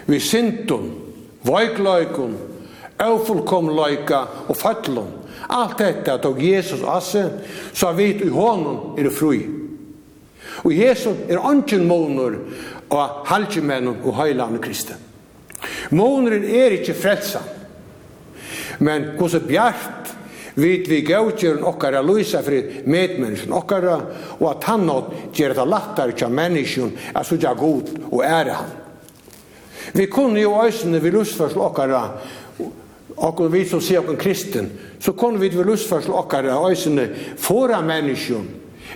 Vi 0.06 0.20
syndum, 0.20 0.90
veikløykun, 1.46 2.34
loika 3.70 4.24
og 4.48 4.56
fallum. 4.56 5.12
Alt 5.48 5.78
detta 5.78 6.18
tog 6.18 6.42
Jesus 6.42 6.82
asse, 6.82 7.22
så 7.72 7.92
vit 7.92 8.24
i 8.26 8.28
honum 8.28 8.98
er 8.98 9.06
det 9.06 9.14
fri. 9.14 9.40
Og 10.64 10.74
Jesus 10.74 11.16
er 11.28 11.38
anken 11.46 11.86
månur 11.88 12.36
og 12.90 13.22
halgemennum 13.30 14.02
og 14.02 14.18
heilan 14.18 14.58
kristen. 14.62 14.98
Månuren 15.90 16.44
er 16.44 16.74
ikkje 16.74 16.94
frelsa, 16.96 17.40
men 18.80 19.12
hos 19.18 19.36
bjart 19.46 19.99
vid 20.54 20.88
vi 20.88 21.00
gaugjeren 21.00 21.64
okkara 21.64 22.02
luisa 22.02 22.42
fri 22.42 22.82
medmennesken 22.84 23.52
okkara 23.52 23.96
og 24.38 24.46
at 24.50 24.68
han 24.70 24.86
nått 24.86 25.36
gjer 25.36 25.54
det 25.54 25.66
lattar 25.68 26.12
tja 26.16 26.28
menneskjon 26.28 26.92
at 27.14 27.26
sudja 27.26 27.54
god 27.54 27.90
og 28.10 28.22
ære 28.24 28.58
han. 28.58 28.76
Vi 29.92 30.06
kunne 30.06 30.40
jo 30.40 30.54
æsne 30.62 31.00
vi 31.02 31.10
lusførsel 31.14 31.62
okkara 31.64 32.02
og 33.20 33.42
vi 33.52 33.64
som 33.68 33.82
sier 33.82 34.02
okkar 34.02 34.20
kristen 34.20 34.70
så 35.00 35.12
kunne 35.12 35.40
vi 35.40 35.52
vi 35.54 35.64
lusførsel 35.64 36.14
okkara 36.16 36.60
æsne 36.70 37.08
fora 37.38 37.80
menneskjon 37.82 38.48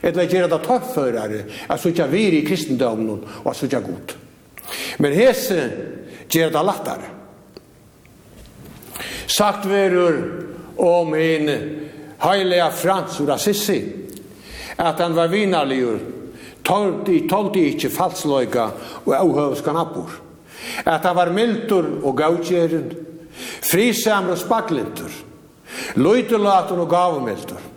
eller 0.02 0.28
gjer 0.28 0.48
det 0.50 0.62
tøffførare 0.66 1.44
at 1.70 1.86
ja 1.98 2.06
vir 2.10 2.34
i 2.34 2.44
kristendomnen 2.46 3.22
og 3.44 3.50
at 3.50 3.56
sudja 3.56 3.80
god. 3.80 4.16
Men 4.98 5.12
hese 5.14 5.60
gjer 6.28 6.50
det 6.50 6.64
lattar 6.64 7.10
Sagt 9.26 9.64
verur 9.66 10.43
om 10.76 11.14
en 11.14 11.50
heilige 12.18 12.70
Frans 12.70 13.20
ur 13.20 13.32
Assisi, 13.34 13.80
at 14.76 14.98
han 14.98 15.14
var 15.14 15.28
vinarligur, 15.28 15.98
toldi, 16.64 17.66
ikkje 17.70 17.92
falsløyga 17.92 18.68
og 19.04 19.12
avhøvskan 19.18 19.76
appur, 19.78 20.16
at 20.84 21.04
han 21.04 21.16
var 21.16 21.32
mildur 21.34 22.00
og 22.02 22.16
gautjeren, 22.18 22.88
frisamr 23.64 24.34
og 24.34 24.40
spaklintur, 24.40 25.12
løytelatur 26.00 26.80
og 26.84 26.90
gavumildur, 26.90 27.70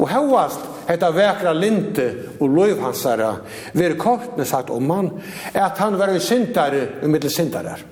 og 0.00 0.08
hevast 0.08 0.66
hetta 0.88 1.10
vekra 1.14 1.52
linte 1.54 2.06
og 2.40 2.50
løyv 2.56 2.80
hansara, 2.82 3.34
veri 3.76 3.98
kortne 4.00 4.46
sagt 4.48 4.72
om 4.74 4.90
han, 4.90 5.10
at 5.54 5.78
han 5.78 5.98
var 6.00 6.12
en 6.12 6.24
syndare 6.24 6.86
og 7.02 7.10
middel 7.12 7.32
syndarar. 7.32 7.84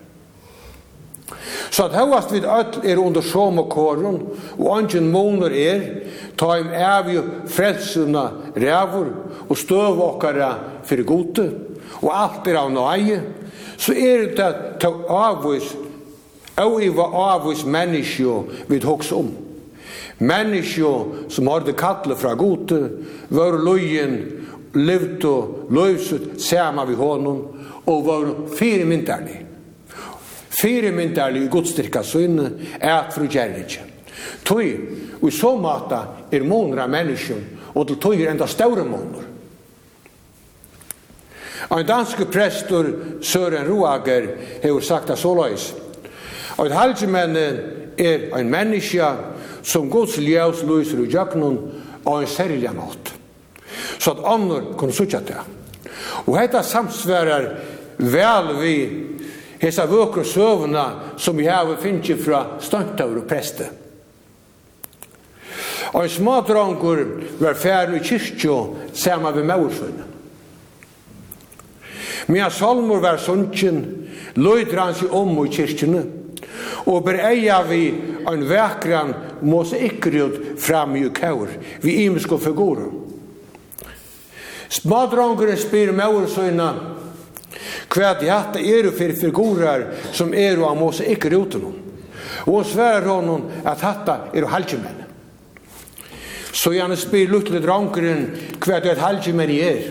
Så 1.71 1.85
at 1.89 1.97
høyast 1.97 2.33
vid 2.33 2.47
öll 2.49 2.85
er 2.85 3.01
under 3.01 3.25
som 3.25 3.59
og 3.61 3.69
kåren, 3.73 4.21
og 4.59 4.69
angen 4.77 5.11
måner 5.13 5.53
er, 5.53 5.83
ta 6.39 6.57
im 6.59 6.71
evig 6.73 7.23
frelsuna 7.53 8.29
rævur, 8.57 9.11
og 9.49 9.59
støv 9.59 10.01
okkara 10.05 10.53
fyrir 10.89 11.07
gode, 11.09 11.49
og 12.01 12.13
alt 12.15 12.49
er 12.49 12.61
av 12.61 12.73
nøye, 12.73 13.21
så 13.79 13.95
er 13.95 14.31
det 14.37 14.49
ta 14.81 14.93
avvis, 15.09 15.75
og 16.59 16.81
i 16.83 16.89
var 16.95 17.15
avvis 17.35 17.67
menneskjo 17.67 18.41
vid 18.71 18.87
hoks 18.89 19.13
om. 19.15 19.31
Menneskjo 20.19 20.93
som 21.31 21.47
har 21.47 21.63
det 21.67 21.77
kattle 21.79 22.17
fra 22.19 22.35
gode, 22.35 22.81
var 23.31 23.55
løyen, 23.63 24.17
levd 24.75 25.27
og 25.29 25.75
løyset, 25.75 26.41
sama 26.43 26.85
vi 26.89 26.99
honom, 26.99 27.45
og 27.87 28.07
var 28.07 28.33
fire 28.59 28.85
myndarlig. 28.89 29.48
Fyrirmyndarlig 30.59 31.45
i 31.45 31.51
godstyrka 31.53 32.03
syn 32.03 32.39
er 32.81 32.95
at 32.95 33.15
fru 33.15 33.29
gjerrige. 33.31 33.85
Tøy, 34.45 34.71
og 35.21 35.29
i 35.29 35.35
så 35.35 35.55
mata 35.61 36.01
er 36.33 36.47
månra 36.47 36.89
menneskjum, 36.91 37.43
og 37.75 37.87
til 37.87 38.01
tøy 38.03 38.23
er 38.23 38.33
enda 38.33 38.47
større 38.51 38.85
månur. 38.89 39.27
Ein 41.69 41.87
danske 41.87 42.25
prestur, 42.25 42.87
Søren 43.23 43.69
Roager, 43.69 44.27
hefur 44.63 44.81
sagt 44.81 45.11
at 45.11 45.19
såløys. 45.19 45.75
Og 46.57 46.67
et 46.67 46.73
halgemenne 46.73 47.45
er 47.99 48.31
ein 48.39 48.51
menneskja 48.51 49.11
som 49.63 49.91
gods 49.91 50.17
ljøs 50.19 50.63
løyser 50.65 51.03
i 51.05 51.11
jøknun 51.13 51.59
og 52.05 52.23
en 52.23 52.31
særlig 52.31 52.73
nått. 52.73 53.13
Så 53.99 54.11
at 54.11 54.25
andre 54.25 54.63
kunne 54.79 54.97
sutja 54.97 55.21
det. 55.21 55.37
Og 56.27 56.39
hetta 56.39 56.63
samsverar 56.63 57.51
vel 57.99 58.55
vi 58.63 58.75
hesa 59.59 59.87
vøkru 59.87 60.25
søvna 60.25 61.15
som 61.17 61.37
vi 61.37 61.47
har 61.47 61.77
finnst 61.83 62.25
fra 62.25 62.45
Stantaur 62.61 63.23
og 63.23 63.29
Preste. 63.29 63.69
Og 65.93 66.05
en 66.05 66.13
smadrangur 66.13 67.05
var 67.41 67.57
færen 67.57 67.97
i 67.97 68.05
kyrkjo 68.05 68.59
saman 68.93 69.35
ved 69.35 69.45
Maursvønne. 69.49 70.05
Mia 72.29 72.51
salmur 72.51 73.01
var 73.01 73.17
sunnkin, 73.17 73.85
løydra 74.37 74.91
hans 74.91 75.03
i 75.03 75.09
om 75.09 75.33
i 75.47 75.49
kyrkjene, 75.49 76.03
og 76.85 77.05
bereia 77.07 77.63
vi 77.65 77.83
en 78.29 78.45
vekran 78.49 79.15
mosaikryd 79.41 80.59
fram 80.61 80.97
i 80.97 81.07
kaur, 81.15 81.49
vi 81.81 82.03
imesko 82.05 82.37
figurer. 82.39 82.91
Smadrangur 84.69 85.55
spyr 85.57 85.95
Maursvønne, 85.97 86.69
Kvad 87.89 88.23
i 88.23 88.29
hatta 88.29 88.61
eru 88.61 88.93
fyrir 88.93 89.17
figurar 89.17 89.87
som 90.13 90.35
eru 90.35 90.67
av 90.69 90.77
mosaikrotunum. 90.77 91.77
Og 92.47 92.53
hon 92.53 92.65
sverar 92.65 93.07
honom 93.09 93.49
at 93.65 93.83
hatta 93.83 94.19
eru 94.35 94.51
halkjumenn. 94.53 95.05
Så 96.53 96.73
gjerne 96.75 96.97
spyr 96.99 97.31
luttelig 97.31 97.63
drankeren 97.63 98.25
hva 98.59 98.81
det 98.83 98.95
er 98.95 99.03
halvkjemen 99.03 99.51
i 99.53 99.59
er. 99.63 99.89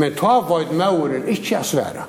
Men 0.00 0.14
ta 0.18 0.38
void 0.48 0.72
mauren 0.74 1.28
ikkje 1.30 1.58
a 1.58 1.64
sværa. 1.66 2.06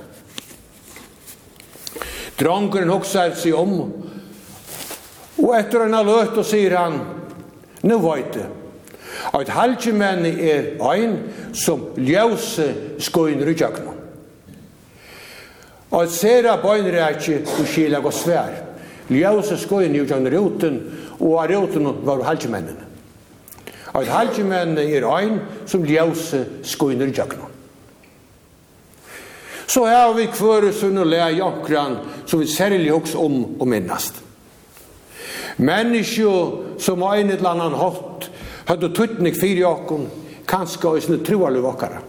Drankeren 2.39 2.91
hoksa 2.91 3.30
seg 3.38 3.56
om. 3.58 3.75
Og 5.43 5.51
etter 5.58 5.86
han 5.86 5.97
har 5.97 6.08
løtt 6.08 6.38
og 6.39 6.47
sier 6.47 6.78
han, 6.80 7.01
nu 7.86 7.99
void 8.01 8.32
det. 8.34 8.45
Og 9.34 9.41
et 9.41 9.49
er 9.49 10.65
ein 10.91 11.17
som 11.54 11.89
ljøse 11.97 12.97
skoin 12.99 13.43
rydjakna. 13.43 13.94
Og 15.91 16.10
sera 16.10 16.58
bøynreikje 16.62 17.43
og 17.45 17.67
skila 17.67 18.02
og 18.02 18.13
svær. 18.13 18.62
Ljøse 19.10 19.58
skoin 19.62 19.93
jo 19.95 20.06
gjennom 20.10 20.80
og 21.19 21.36
av 21.39 21.52
ruten 21.52 21.91
var 22.04 22.24
halvmennene. 22.26 22.86
Og 23.93 24.02
et 24.04 24.12
halvmennene 24.12 24.84
er 24.91 25.06
ein 25.08 25.39
som 25.65 25.86
ljøse 25.86 26.41
skojen 26.63 27.02
er. 27.02 27.36
Så 29.67 29.86
her 29.86 30.13
vi 30.13 30.28
kvøre 30.30 30.74
sunn 30.74 30.98
og 31.02 31.08
lea 31.10 31.30
jakran 31.34 31.98
som 32.26 32.39
vi 32.39 32.48
særlig 32.48 32.91
hoks 32.91 33.15
om 33.15 33.62
og 33.62 33.67
minnast. 33.67 34.21
Menneskjo 35.58 36.34
som 36.80 37.00
var 37.02 37.15
en 37.15 37.32
eller 37.32 37.50
annan 37.50 37.78
hatt 37.80 38.30
hadde 38.67 38.91
tuttnik 38.93 39.38
fyrir 39.39 39.63
jakon 39.63 40.10
kanska 40.48 40.89
og 40.89 41.02
sinne 41.02 41.24
troalu 41.24 41.63
okkara. 41.65 42.02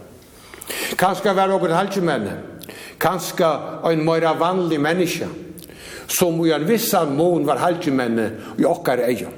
Kanska 0.97 1.33
var 1.33 1.53
okkur 1.55 1.73
halvmennene 1.73 2.56
kanska 2.97 3.81
ein 3.83 4.05
meira 4.05 4.33
vanlig 4.33 4.79
menneske, 4.81 5.27
som 6.07 6.45
i 6.45 6.51
en 6.51 6.65
vissan 6.67 7.15
mån 7.15 7.45
var 7.45 7.61
halvdjumenne 7.61 8.29
i 8.57 8.65
okkar 8.65 9.03
eion. 9.07 9.33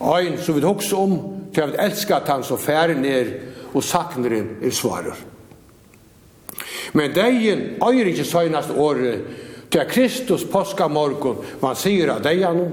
Ein 0.00 0.38
som 0.38 0.56
vi 0.56 0.64
hugsa 0.64 0.96
om, 0.96 1.16
til 1.54 1.64
at 1.64 1.72
vi 1.74 1.82
elskar 1.84 2.22
at 2.22 2.28
han 2.28 2.44
som 2.44 2.58
færen 2.58 3.04
er, 3.04 3.34
og 3.74 3.84
sakneren 3.84 4.56
er 4.62 4.72
svarer. 4.74 5.18
Men 6.92 7.14
degen 7.14 7.60
øyer 7.84 8.10
ikkje 8.10 8.24
søgnast 8.24 8.70
året, 8.70 9.22
til 9.70 9.86
Kristus 9.86 10.42
påska 10.44 10.88
morgon, 10.88 11.44
man 11.62 11.76
sier 11.78 12.10
av 12.10 12.24
degen, 12.24 12.72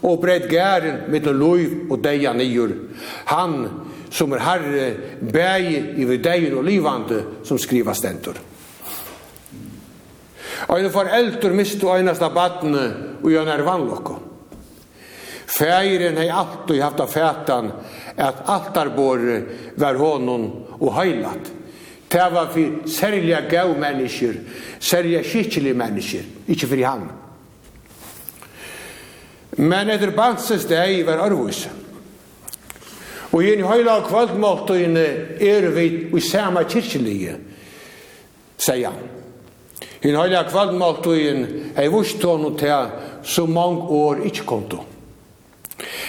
og 0.00 0.20
bredd 0.22 0.46
gæren 0.48 1.02
mitt 1.12 1.26
loiv 1.28 1.90
og 1.90 2.00
degen 2.04 2.40
nyer. 2.40 2.72
Han 3.28 3.58
som 4.10 4.32
er 4.32 4.44
herre, 4.44 4.86
bæg 5.20 5.98
i 6.00 6.06
degen 6.16 6.56
og 6.56 6.64
livande, 6.64 7.22
som 7.44 7.58
skriva 7.60 7.92
stentor. 7.94 8.38
Ein 10.66 10.90
foreldur 10.90 11.54
mistu 11.54 11.90
einasta 11.92 12.30
badne 12.34 12.86
og 13.22 13.30
jo 13.32 13.44
nær 13.46 13.62
vanlokko. 13.66 14.16
Fæiren 15.48 16.18
hei 16.20 16.28
alt 16.28 16.70
og 16.70 16.82
haft 16.82 17.04
fætan 17.12 17.70
at 18.18 18.42
altarbore 18.46 19.42
var 19.76 19.96
honum 19.96 20.50
og 20.80 20.94
heilat. 21.00 21.52
Det 22.12 22.26
var 22.32 22.50
for 22.52 22.88
særlig 22.88 23.36
gau 23.50 23.74
mennesker, 23.78 24.32
særlig 24.80 25.24
skikkelig 25.24 25.76
mennesker, 25.76 26.22
ikke 26.48 26.66
for 26.66 26.84
han. 26.84 27.08
Men 29.58 29.90
etter 29.90 30.14
bansens 30.16 30.64
deg 30.64 31.04
var 31.06 31.20
arvus. 31.24 31.66
Og 33.32 33.44
i 33.44 33.52
en 33.52 33.64
høyla 33.68 33.98
kvöldmåltøyne 34.06 35.04
er 35.44 35.68
vi 35.74 35.86
i 36.16 36.20
samme 36.24 36.64
kyrkjelige, 36.64 37.36
sier 38.58 38.88
han. 38.88 39.17
Hin 40.02 40.14
høyla 40.14 40.44
kvaldmaltøyen 40.46 41.72
hei 41.76 41.88
vust 41.90 42.20
tånu 42.22 42.52
til 42.58 42.92
så 43.26 43.46
mange 43.46 43.82
år 43.82 44.22
kom 44.22 44.46
konto. 44.46 44.84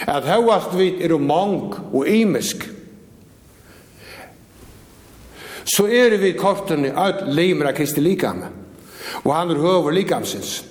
At 0.07 0.25
høyast 0.29 0.75
vit 0.77 1.01
er 1.01 1.17
mong 1.17 1.73
og 1.93 2.07
imisk. 2.07 2.67
Så 5.65 5.85
er 5.87 6.17
vi 6.17 6.33
kortene 6.33 6.93
at 6.97 7.27
leimra 7.27 7.73
Kristi 7.73 8.01
likam. 8.01 8.43
Og 9.23 9.35
han 9.35 9.51
er 9.51 9.61
høver 9.61 9.91
likamsins. 9.91 10.63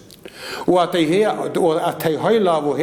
Og 0.67 0.79
at 0.83 0.95
de, 0.95 1.05
he, 1.05 1.23
og 1.29 1.77
at 1.83 2.03
de 2.03 2.17
høyla 2.19 2.57
av 2.59 2.67
og 2.71 2.81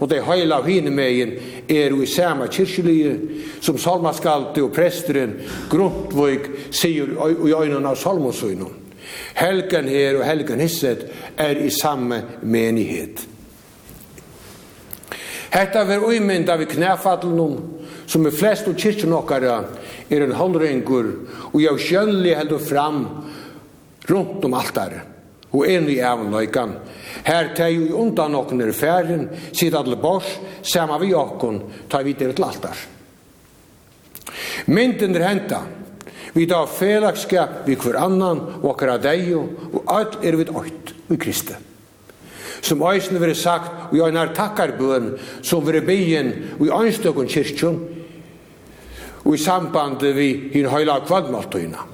og 0.00 0.08
de 0.10 0.20
høyla 0.22 0.58
av 0.60 0.66
hinemegin 0.66 1.34
er 1.68 1.90
jo 1.90 2.02
i 2.02 2.08
samme 2.10 2.48
kyrkjelige 2.52 3.12
som 3.60 3.78
salmaskalti 3.78 4.62
og 4.64 4.72
presteren 4.74 5.36
Grundtvøk 5.70 6.50
sier 6.70 7.12
i 7.46 7.54
øynene 7.54 7.88
av 7.92 8.00
salmosøynene. 8.00 8.85
Helgen 9.36 9.88
her 9.88 10.18
og 10.20 10.26
helgen 10.26 10.60
hisset 10.60 11.06
er 11.36 11.58
i 11.60 11.70
samme 11.70 12.22
menighet. 12.42 13.26
Hetta 15.50 15.84
ver 15.88 16.04
uimynda 16.04 16.56
vi 16.56 16.66
knæfallnum, 16.68 17.56
som 18.06 18.26
er 18.26 18.34
flest 18.34 18.68
og 18.68 18.76
kyrkjen 18.76 19.14
okkara, 19.16 19.60
er 20.10 20.24
en 20.24 20.34
håndrengur, 20.36 21.06
og 21.52 21.60
jeg 21.62 21.82
skjønlig 21.82 22.34
heldur 22.36 22.62
fram 22.62 23.04
rundt 24.10 24.44
om 24.44 24.56
altare, 24.58 25.00
og 25.52 25.64
en 25.68 25.88
i 25.90 26.00
avnøykan. 26.04 26.74
Her 27.26 27.54
teg 27.56 27.78
jo 27.78 28.02
undan 28.02 28.36
okken 28.38 28.60
er 28.62 28.74
færen, 28.76 29.28
sida 29.52 29.82
til 29.82 29.96
bors, 30.02 30.28
sama 30.62 30.98
vi 31.02 31.14
okken, 31.14 31.62
ta 31.90 32.02
vi 32.04 32.14
til 32.14 32.34
et 32.34 32.42
altar. 32.44 32.76
Mynden 34.66 35.16
er 35.16 35.28
henta, 35.28 35.60
Vi 36.36 36.44
tar 36.46 36.66
felagskap 36.68 37.64
vi 37.64 37.78
hver 37.80 37.96
annan 37.96 38.42
og 38.58 38.74
okkar 38.74 38.98
deio, 39.00 39.46
og 39.72 39.88
alt 39.88 40.18
er 40.20 40.36
vi 40.36 40.44
ått 40.52 40.92
i 41.08 41.16
Kristi. 41.16 41.56
Som 42.60 42.82
eisen 42.90 43.16
veri 43.20 43.34
sagt, 43.36 43.88
og 43.88 43.96
jeg 43.96 44.12
nær 44.12 44.34
takkarbøn, 44.36 45.14
som 45.40 45.64
veri 45.64 45.80
byen 45.86 46.32
og 46.58 46.66
i 46.66 46.72
anstøkken 46.76 47.30
kyrkjum, 47.30 47.78
og 49.24 49.34
i 49.34 49.40
samband 49.40 50.04
vi 50.16 50.28
hin 50.52 50.68
høyla 50.70 51.00
kvadmaltøyna. 51.06 51.86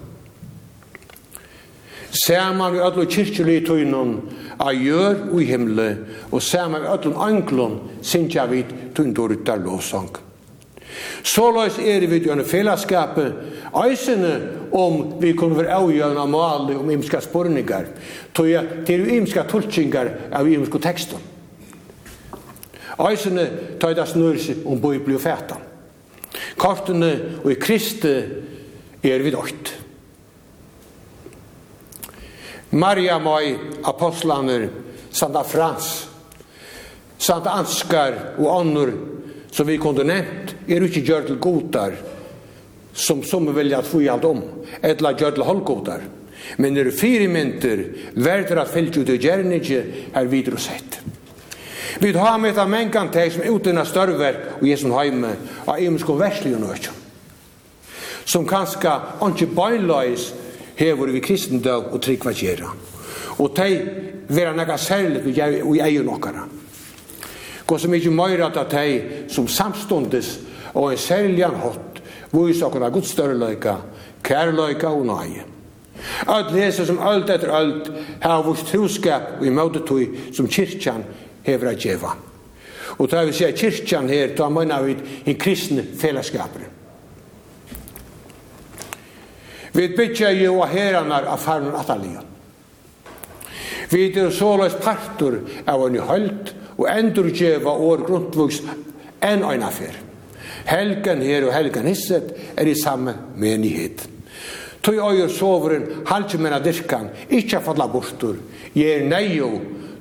Saman 2.12 2.74
vi 2.74 2.82
öllum 2.84 3.08
kyrkjulegi 3.08 3.62
tøynum 3.64 4.10
a 4.60 4.72
gjør 4.76 5.22
og 5.30 5.38
i 5.40 5.46
himle, 5.48 5.88
og 6.30 6.42
saman 6.44 6.82
vi 6.82 6.92
öllum 6.92 7.16
anglun 7.24 7.78
sinja 8.02 8.44
vi 8.50 8.66
tøyndoruttar 8.94 9.62
lovsang. 9.64 10.10
Såløys 11.22 11.78
er 11.78 12.06
vi 12.06 12.20
gjerne 12.24 12.44
fellesskapet, 12.44 13.34
eisene 13.84 14.32
om 14.72 15.18
vi 15.20 15.32
kunne 15.38 15.56
være 15.58 15.74
avgjørende 15.78 16.22
av 16.24 16.30
male 16.32 16.78
om 16.78 16.90
imska 16.90 17.20
spurningar, 17.24 17.88
tog 18.34 18.50
jeg 18.50 18.84
til 18.88 19.06
imska 19.16 19.46
tulkingar 19.48 20.10
av 20.32 20.48
imska 20.48 20.80
tekster. 20.82 21.20
Eisene 23.08 23.46
tog 23.80 23.96
det 23.96 24.08
snurse 24.08 24.58
om 24.68 24.80
bøybli 24.80 25.16
og 25.16 25.24
fæta. 25.24 25.58
Kortene 26.56 27.12
og 27.42 27.50
i 27.52 27.60
Kristi 27.60 28.12
er 29.02 29.24
vi 29.24 29.32
døyt. 29.34 29.72
Maria 32.72 33.18
Mai, 33.20 33.56
apostlaner, 33.84 34.68
Santa 35.12 35.42
Frans, 35.44 35.88
Santa 37.18 37.52
Anskar 37.60 38.14
og 38.38 38.48
Annur 38.54 38.92
Så 39.52 39.64
vi 39.64 39.78
kunde 39.78 40.04
nämnt, 40.04 40.54
är 40.66 40.80
du 40.80 40.86
inte 40.86 41.00
gör 41.00 41.22
till 41.22 41.36
godar 41.36 41.92
som 42.92 43.22
som 43.22 43.54
vill 43.54 43.74
att 43.74 43.86
få 43.86 44.10
allt 44.10 44.24
om, 44.24 44.42
eller 44.80 45.20
gör 45.20 45.30
till 45.30 45.42
hållgodar. 45.42 46.00
Men 46.56 46.76
er 46.76 46.90
fire 46.90 47.18
fyra 47.18 47.28
mynter, 47.28 47.86
värder 48.12 48.56
att 48.56 48.70
fyllt 48.70 48.96
ut 48.96 49.08
i 49.08 49.16
gärna 49.16 49.54
inte 49.54 49.84
är 50.12 50.24
vidare 50.24 50.56
sett. 50.56 51.00
Vi 51.98 52.12
har 52.12 52.38
med 52.38 52.58
ett 52.58 52.68
mänkan 52.68 53.08
teg 53.10 53.32
som 53.32 53.42
utina 53.42 53.84
störverk 53.84 54.36
og 54.60 54.68
Jesu 54.68 54.88
heime 54.90 55.34
av 55.64 55.78
imensko 55.78 56.16
verslige 56.16 56.58
nøkjum. 56.58 56.94
Som 58.24 58.46
kanska 58.48 59.00
anki 59.20 59.46
bøylois 59.46 60.32
hever 60.76 61.12
vi 61.12 61.20
kristendag 61.20 61.92
og 61.92 62.00
tryggva 62.02 62.32
gjerra. 62.32 62.72
Og 63.38 63.54
teg 63.54 63.84
vera 64.32 64.54
nega 64.56 64.78
særlig 64.78 65.22
vi 65.26 65.80
eier 65.80 66.02
nokkara. 66.02 66.48
Gå 67.72 67.78
som 67.80 67.94
ikke 67.96 68.10
møyra 68.12 68.50
at 68.52 68.68
tei 68.68 68.98
som 69.32 69.46
samstundes 69.48 70.34
og 70.74 70.90
en 70.90 70.98
særligan 71.00 71.54
hott 71.62 72.02
vois 72.28 72.60
okkurna 72.60 72.90
god 72.92 73.06
størreløyka, 73.08 73.76
kærløyka 74.24 74.90
og 74.92 75.06
nøye. 75.08 75.46
Alt 76.28 76.52
hese 76.52 76.84
som 76.84 77.00
alt 77.00 77.32
etter 77.32 77.48
öld 77.48 77.88
har 78.20 78.44
vårt 78.44 78.66
troskap 78.68 79.40
og 79.40 79.48
i 79.48 79.54
møtetøy 79.56 80.34
som 80.36 80.50
kyrkjan 80.52 81.06
hever 81.48 81.72
a 81.72 81.74
djeva. 81.78 82.12
Og 82.98 83.08
da 83.08 83.24
vi 83.24 83.32
sier 83.40 83.56
kyrkjan 83.56 84.12
her, 84.12 84.36
da 84.36 84.52
mener 84.52 84.84
vi 84.84 84.96
en 85.24 85.40
kristne 85.40 85.88
fellesskaper. 85.96 86.68
Vi 89.72 89.92
bytja 89.96 90.36
jo 90.36 90.58
av 90.60 90.76
heranar 90.76 91.24
av 91.24 91.40
farnen 91.40 91.72
atalian. 91.72 92.28
Vi 93.88 94.10
er 94.12 94.28
såleis 94.28 94.76
partur 94.76 95.40
av 95.64 95.86
en 95.88 96.04
høylt 96.04 96.58
og 96.78 96.88
endurgjeva 96.90 97.70
år 97.70 98.04
grundvugs 98.06 98.62
enn 99.22 99.44
ein 99.46 99.62
affær. 99.66 99.94
Helgen 100.66 101.22
her 101.22 101.46
og 101.46 101.54
helgen 101.54 101.88
hisset 101.90 102.32
er 102.56 102.68
i 102.68 102.74
samme 102.78 103.14
menighet. 103.36 104.06
Tøy 104.82 104.98
øyer 104.98 105.30
soveren 105.30 105.84
halki 106.06 106.38
menna 106.38 106.58
dirkan, 106.62 107.10
ikkje 107.30 107.60
falla 107.62 107.86
bortur, 107.86 108.36
gjer 108.74 109.04
neio 109.06 109.50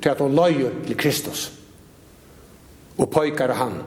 til 0.02 0.10
at 0.10 0.22
hun 0.22 0.34
løyer 0.36 0.74
til 0.88 0.98
Kristus. 0.98 1.52
Og 2.98 3.10
pøykar 3.10 3.54
han. 3.58 3.78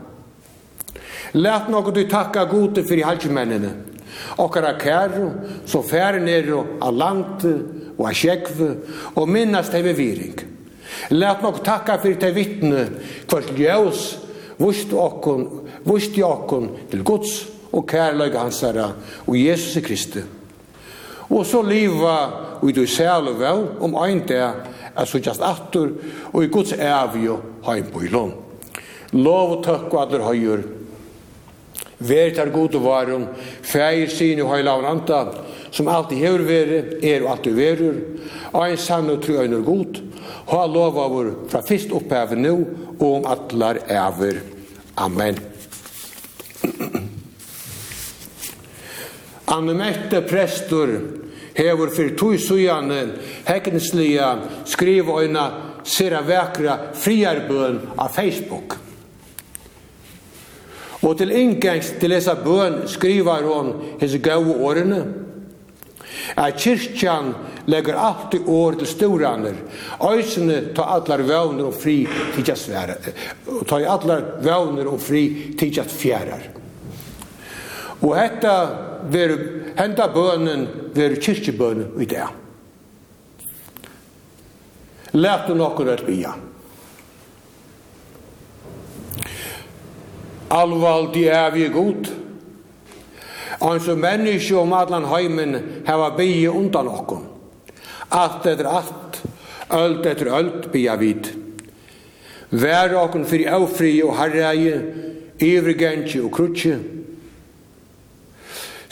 Læt 1.34 1.68
nokko 1.70 1.90
du 1.90 2.04
takka 2.08 2.44
gode 2.50 2.84
fyrir 2.86 3.06
halki 3.06 3.28
okkara 4.38 4.78
kæru, 4.78 5.30
så 5.66 5.82
færner 5.82 6.20
nere 6.20 6.64
av 6.82 6.94
langt 6.94 7.44
og 7.98 8.06
av 8.06 8.14
sjekve, 8.14 8.70
og 9.14 9.28
minnast 9.28 9.72
hei 9.74 9.82
viring. 9.82 10.53
Lät 11.10 11.42
nok 11.42 11.62
takka 11.64 11.98
fyrir 12.02 12.20
til 12.20 12.34
vittne, 12.34 12.84
kvart 13.28 13.52
ljøs, 13.58 14.04
vust 14.58 14.92
okkon, 14.92 15.48
vust 15.84 16.18
okkon 16.18 16.70
til 16.90 17.04
Guds 17.04 17.34
og 17.74 17.86
kærløyga 17.90 18.44
hansara 18.44 18.92
og 19.26 19.36
Jesus 19.38 19.82
Kristi. 19.84 20.22
Og 21.30 21.46
så 21.46 21.62
liva 21.64 22.16
og 22.60 22.70
du 22.74 22.86
sæl 22.86 23.28
og 23.28 23.40
vel 23.40 23.66
om 23.80 23.96
ein 24.04 24.22
dag 24.26 24.54
er 24.96 25.04
så 25.04 25.18
just 25.18 25.42
aftur 25.42 25.90
og 26.32 26.44
i 26.44 26.48
Guds 26.48 26.72
evig 26.72 27.38
heim 27.66 27.90
på 27.92 28.04
ilon. 28.04 28.34
Lov 29.12 29.58
og 29.58 29.64
tøkk 29.64 29.92
og 29.94 30.02
adler 30.02 30.24
høyur. 30.26 30.62
Vær 31.98 32.34
tar 32.34 32.50
god 32.50 32.74
og 32.74 32.84
varum, 32.84 33.26
feir 33.62 34.10
sin 34.10 34.40
og 34.42 34.50
heila 34.50 34.74
av 34.74 34.84
anta, 34.84 35.20
som 35.70 35.88
alltid 35.88 36.18
hever 36.18 36.42
veri, 36.44 36.80
er 37.06 37.22
og 37.22 37.30
alltid 37.36 37.54
verur, 37.54 38.00
og 38.52 38.64
ein 38.66 38.76
sann 38.76 39.10
og 39.10 39.22
tru 39.22 39.38
øyner 39.38 39.62
god, 39.64 40.00
Ha 40.46 40.66
lov 40.66 40.98
av 40.98 41.10
vår 41.10 41.30
fra 41.48 41.62
fyrst 41.64 41.92
opphavet 41.96 42.38
nu 42.38 42.52
og 42.98 43.08
om 43.08 43.26
atlar 43.26 43.78
æver. 43.88 44.40
Amen. 44.94 45.38
Annemette 49.56 50.20
prestor 50.28 50.88
hever 51.54 51.92
fyrir 51.94 52.16
tog 52.18 52.38
sujane 52.40 53.00
hekneslia 53.48 54.30
skriva 54.68 55.12
oina 55.20 55.44
sera 55.84 56.22
vekra 56.24 56.78
friarbøn 56.96 57.80
av 57.96 58.08
Facebook. 58.14 58.76
Og 61.04 61.18
til 61.20 61.34
inngengs 61.36 61.92
til 62.00 62.14
dessa 62.16 62.34
bøn 62.40 62.86
skriva 62.88 63.36
hon 63.44 63.74
hese 64.00 64.18
gau 64.24 64.54
årene 64.64 65.02
at 66.36 66.56
kyrkjan 66.60 67.34
legger 67.66 67.94
alltid 67.94 68.48
år 68.48 68.72
til 68.72 68.86
storaner, 68.86 69.54
øysene 70.00 70.60
ta 70.76 70.88
allar 70.96 71.22
vevner 71.24 71.68
og 71.68 71.74
fri 71.74 72.02
tidja 72.34 72.56
Og 73.46 73.66
ta 73.68 73.76
allar 73.76 74.22
vevner 74.40 74.88
og 74.88 75.00
fri 75.00 75.54
tidja 75.58 75.84
fjærar. 75.84 76.50
Og 78.02 78.16
hetta 78.16 78.54
ver, 79.08 79.36
henda 79.78 80.08
bønnen 80.12 80.66
ver 80.94 81.16
kyrkjebønnen 81.16 82.00
i 82.02 82.06
det. 82.06 82.26
Lært 85.14 85.46
du 85.48 85.54
nokkur 85.54 85.88
at 85.92 86.02
bia. 86.06 86.34
Alvaldi 90.54 91.24
er 91.30 91.50
vi 91.54 91.68
god, 91.72 92.10
og 93.60 93.80
som 93.82 94.02
menneske 94.02 94.56
om 94.58 94.74
allan 94.76 95.06
heimen 95.08 95.56
heva 95.86 96.10
bia 96.18 96.50
undan 96.50 96.90
okkur. 96.90 97.33
Alt 98.10 98.46
etter 98.46 98.68
alt, 98.68 99.22
öld 99.70 100.06
etter 100.06 100.26
öld 100.26 100.68
bia 100.72 100.96
vid. 100.96 101.30
Vær 102.54 102.94
okon 103.00 103.24
fyrir 103.26 103.54
áfri 103.56 103.96
og 104.04 104.14
harreie, 104.18 104.76
ivrigentje 105.42 106.22
og 106.22 106.32
krutje. 106.34 106.76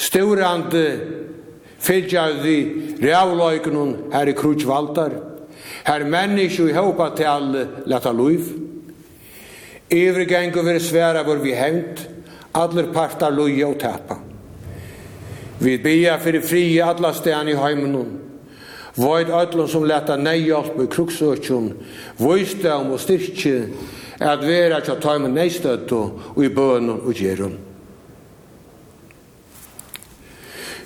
Storande 0.03 0.87
fylgjaði 1.83 2.57
rævlaukunum 3.03 4.11
her 4.15 4.31
i 4.31 4.35
krutjvaldar, 4.39 5.15
her 5.87 6.05
menneskju 6.05 6.69
i 6.71 6.75
hópa 6.75 7.13
til 7.17 7.61
leta 7.87 8.11
luiv. 8.11 8.51
Ivrigentje 9.93 10.65
veri 10.65 10.81
sværa 10.81 11.23
vor 11.27 11.43
vi 11.43 11.55
hevnt, 11.55 12.09
allir 12.55 12.91
partar 12.93 13.31
luja 13.31 13.69
og 13.69 13.79
tapa. 13.79 14.19
Vi 15.63 15.79
bia 15.79 16.19
fyrir 16.19 16.43
fri 16.43 16.81
alla 16.83 17.13
stedene 17.15 17.53
i 17.53 17.59
heimunum, 17.61 18.11
Void 18.97 19.31
ötlun 19.33 19.69
som 19.69 19.87
leta 19.89 20.19
neihjálp 20.21 20.77
i 20.85 20.87
kruksøkjun, 20.93 21.71
voisdom 22.21 22.93
og 22.93 23.01
styrkje, 23.01 23.57
at 24.21 24.45
vera 24.45 24.83
tja 24.85 24.99
taimu 25.01 25.31
neistøttu 25.33 26.01
og 26.35 26.43
i 26.45 26.51
bønun 26.53 27.01
og 27.01 27.17
gjerun. 27.17 27.57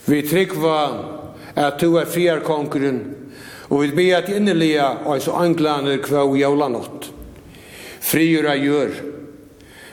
Vi 0.06 0.22
tryggva 0.22 0.78
at 1.58 1.80
tu 1.80 1.96
er 1.98 2.06
friarkonkurren, 2.06 3.00
og 3.70 3.82
vi 3.82 3.90
bia 3.96 4.20
at 4.22 4.30
innelia 4.30 4.92
og 5.02 5.16
eis 5.16 5.26
og 5.28 5.42
jævla 5.42 5.82
nått. 5.82 6.38
jaulanott. 6.38 7.10
Friura 8.00 8.54
gjør, 8.54 8.90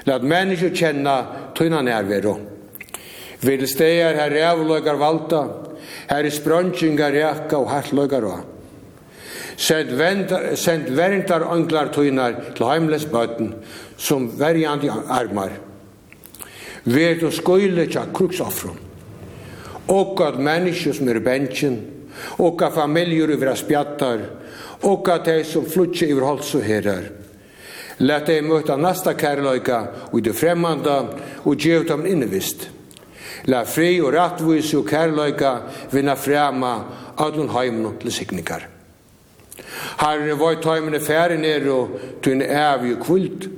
lat 0.06 0.24
mennesker 0.24 0.70
kjenna 0.70 1.26
tøyna 1.56 1.82
nærvero. 1.82 2.38
Vil 3.42 3.68
stegar 3.68 4.14
her 4.14 4.30
rævløygar 4.30 4.96
valda, 4.96 5.48
Her 6.10 6.24
er 6.24 6.34
sprøntjingar 6.34 7.14
reakka 7.16 7.60
og 7.60 7.72
hartløygar 7.72 8.28
og. 8.28 8.42
Send, 9.58 9.94
send 10.58 10.90
verndar 10.98 11.46
ønglar 11.54 11.92
tøynar 11.94 12.40
til 12.58 12.68
heimles 12.68 13.06
bøtten 13.06 13.54
som 13.98 14.28
verjandi 14.40 14.90
armar. 14.90 15.54
Ver 16.86 17.22
og 17.24 17.34
skøyle 17.34 17.86
tja 17.88 18.08
kruksoffrum. 18.14 18.80
Og 19.88 20.22
at 20.24 20.40
mennesker 20.40 20.96
som 20.96 21.10
er 21.12 21.20
bensjen, 21.24 21.78
og 22.40 22.62
at 22.64 22.76
familjer 22.76 23.36
over 23.36 23.56
spjattar, 23.56 24.24
og 24.84 25.10
at 25.12 25.26
de 25.28 25.44
som 25.48 25.66
flutje 25.70 26.10
over 26.14 26.28
hals 26.28 26.56
og 26.56 26.66
herrar. 26.66 27.10
Læt 28.04 28.28
deg 28.28 28.46
møta 28.48 28.76
nasta 28.80 29.14
kærløyka 29.14 29.80
og 30.10 30.18
i 30.18 30.24
det 30.26 30.34
fremmanda 30.36 30.96
og 31.46 31.60
gjev 31.60 31.86
dem 31.88 32.08
innevist. 32.10 32.70
La 33.52 33.66
fri 33.68 33.98
og 34.00 34.14
rattvis 34.16 34.70
og 34.78 34.86
kærløyka 34.88 35.54
vinna 35.92 36.16
frema 36.16 36.76
allun 37.20 37.50
heimnum 37.52 37.98
til 38.00 38.12
signingar. 38.12 38.70
Herren 40.00 40.40
var 40.40 40.62
tøymene 40.64 41.00
færre 41.04 41.38
nere 41.38 41.72
og 41.72 42.00
tøyn 42.24 42.42
evig 42.42 42.98
kvult 43.04 43.50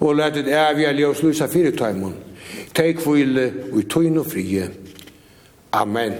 og 0.00 0.16
letet 0.18 0.50
evig 0.50 0.86
a 0.86 0.92
leo 0.92 1.14
slusa 1.14 1.46
fyrir 1.46 1.76
tøymun. 1.78 2.16
Teik 2.74 3.00
kvile 3.04 3.46
og 3.72 3.86
tøyn 3.90 4.18
og 4.18 4.26
frie. 4.26 4.68
Amen. 5.72 6.18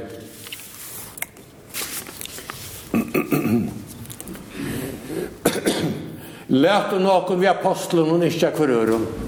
Lært 6.48 6.94
og 6.96 7.02
nokon 7.02 7.40
vi 7.40 7.50
apostlen 7.50 8.08
og 8.14 8.22
nisja 8.22 8.50
kvar 8.54 8.70
øron. 8.72 9.27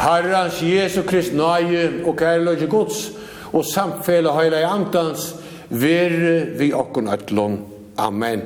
Herrans 0.00 0.62
Jesu 0.62 1.02
Krist 1.04 1.34
nøye 1.36 2.06
og 2.08 2.16
kærløyge 2.16 2.70
gods 2.72 3.10
og 3.52 3.66
samfelle 3.68 4.32
høyla 4.32 4.62
i 4.62 4.68
antans 4.68 5.34
vere 5.68 6.56
vi 6.56 6.72
okkon 6.72 7.12
ætlån. 7.12 7.60
Amen. 7.98 8.42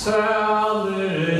Salir 0.00 1.39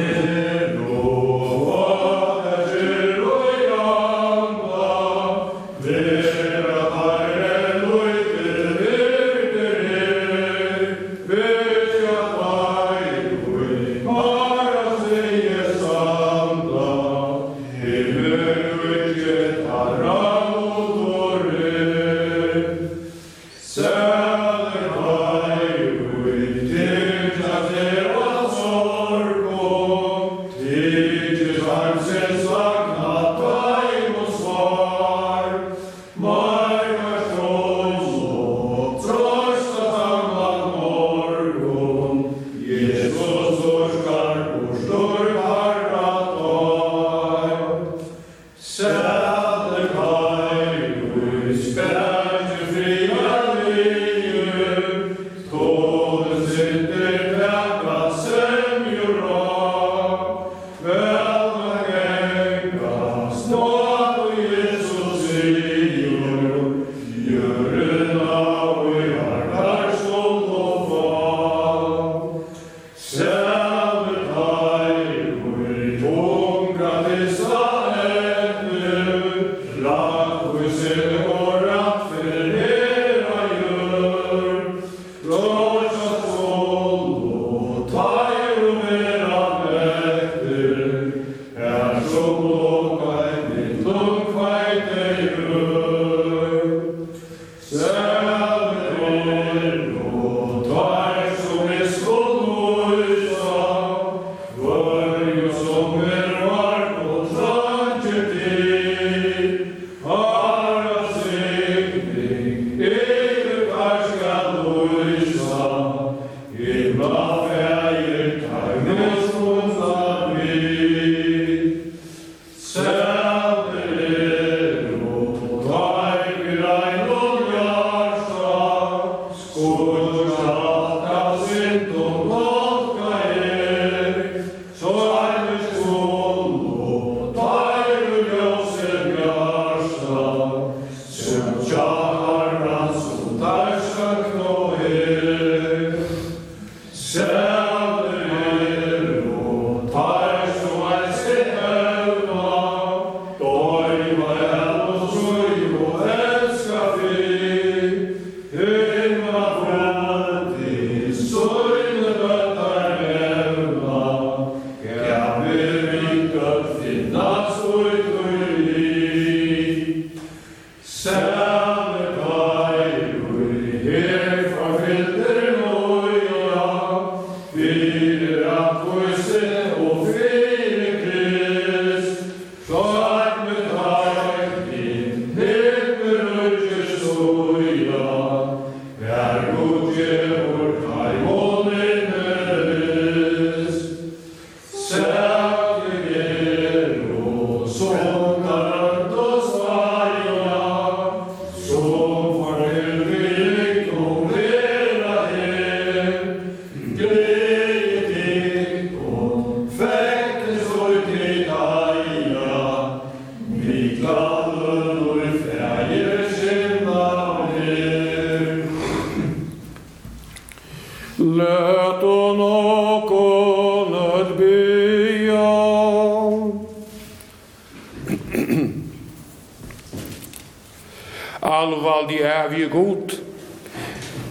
Herre 232.60 232.72
god. 232.72 233.12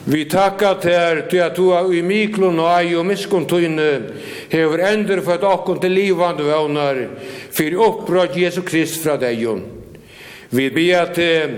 Vi 0.05 0.25
takka 0.25 0.73
ter 0.81 1.21
til 1.29 1.41
at 1.41 1.55
du 1.57 1.71
er 1.73 1.87
i 1.93 2.01
miklun 2.05 2.59
og 2.61 2.69
ei 2.77 2.93
og 2.97 3.07
miskuntuine 3.09 3.87
hever 4.51 4.83
endur 4.89 5.21
for 5.25 5.37
at 5.37 5.45
okkon 5.45 5.79
til 5.81 5.93
livande 5.93 6.45
vøvnar 6.45 6.99
fyrir 7.53 7.81
opprød 7.81 8.37
Jesu 8.37 8.61
Krist 8.61 9.01
fra 9.03 9.17
deion. 9.17 9.63
Vi 10.49 10.69
bia 10.69 11.05
til 11.13 11.55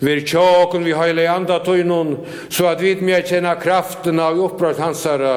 vir 0.00 0.24
tjåkon 0.24 0.84
vi 0.84 0.96
heile 0.96 1.24
i 1.24 1.30
andatunnen 1.32 2.16
så 2.48 2.70
at 2.72 2.80
vi 2.80 2.94
mer 3.00 3.24
kjenna 3.24 3.56
kraften 3.60 4.20
av 4.20 4.40
opprød 4.40 4.80
hansara 4.80 5.36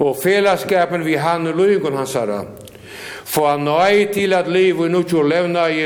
og 0.00 0.16
fellesskapen 0.20 1.04
vi 1.04 1.16
han 1.20 1.48
og 1.48 1.60
lugun 1.60 1.96
hansara 1.96 2.44
få 3.30 3.56
nøy 3.62 4.08
til 4.14 4.32
at 4.34 4.48
liv 4.50 4.80
og 4.80 5.06
tjur 5.06 5.28
levna 5.28 5.68
i, 5.70 5.84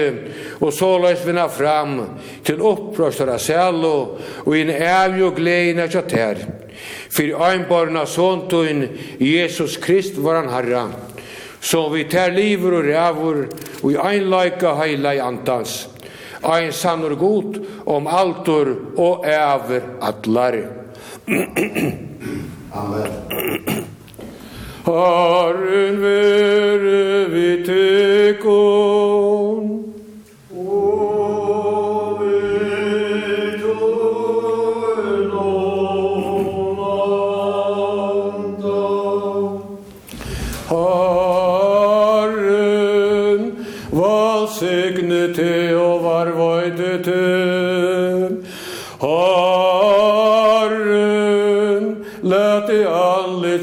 og 0.60 0.72
så 0.72 0.94
løs 1.02 1.26
vinna 1.26 1.46
fram 1.52 1.98
til 2.44 2.62
opprøstara 2.64 3.38
sælo 3.38 3.96
og 4.46 4.56
in 4.56 4.70
evig 4.70 5.24
og 5.26 5.36
gleina 5.36 5.86
tja 5.86 6.00
ter. 6.08 6.40
Fyr 7.10 7.36
øynborna 7.36 8.06
såntun, 8.06 8.88
Jesus 9.20 9.76
Krist 9.76 10.16
var 10.16 10.42
han 10.42 10.50
herra, 10.50 10.88
så 11.60 11.88
vi 11.88 12.04
ter 12.04 12.32
liver 12.32 12.78
og 12.78 12.88
rævur, 12.88 13.44
og 13.82 13.92
i 13.92 13.96
øynleika 13.96 14.74
heila 14.80 15.12
i 15.14 15.18
antans, 15.18 15.88
ein 16.44 16.72
sannur 16.72 17.14
god 17.14 17.60
om 17.86 18.06
altor 18.06 18.74
og 18.96 19.24
æver 19.26 19.80
atlar. 20.02 20.54
Amen. 22.74 23.73
Herren 24.84 26.02
vere 26.02 27.28
vid 27.32 27.64
tykon. 27.66 29.14
Og 30.52 32.20
vid 32.20 33.62
tøyen 33.62 35.30
Herren, 40.68 42.32
hva 43.88 44.46
signe 44.52 45.24
te 45.32 45.72
og 45.80 46.04
var 46.04 46.28
te, 47.08 47.43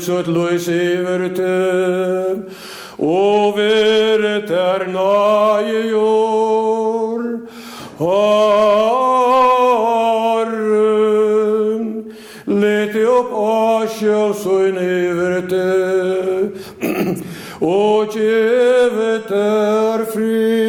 Guds 0.02 0.10
utløs 0.10 0.68
iver 0.68 1.28
til, 1.36 2.41
og 2.97 3.58
veret 3.58 4.49
er 4.49 4.88
nage 4.89 5.89
jord. 5.91 7.22
let 12.47 12.95
lete 12.95 13.06
opp 13.10 13.30
asjel 13.45 14.34
søgn 14.34 14.78
iver 14.82 15.41
til, 15.54 16.49
og 17.76 18.10
kjevet 18.10 19.30
er 19.30 20.06
fri. 20.14 20.61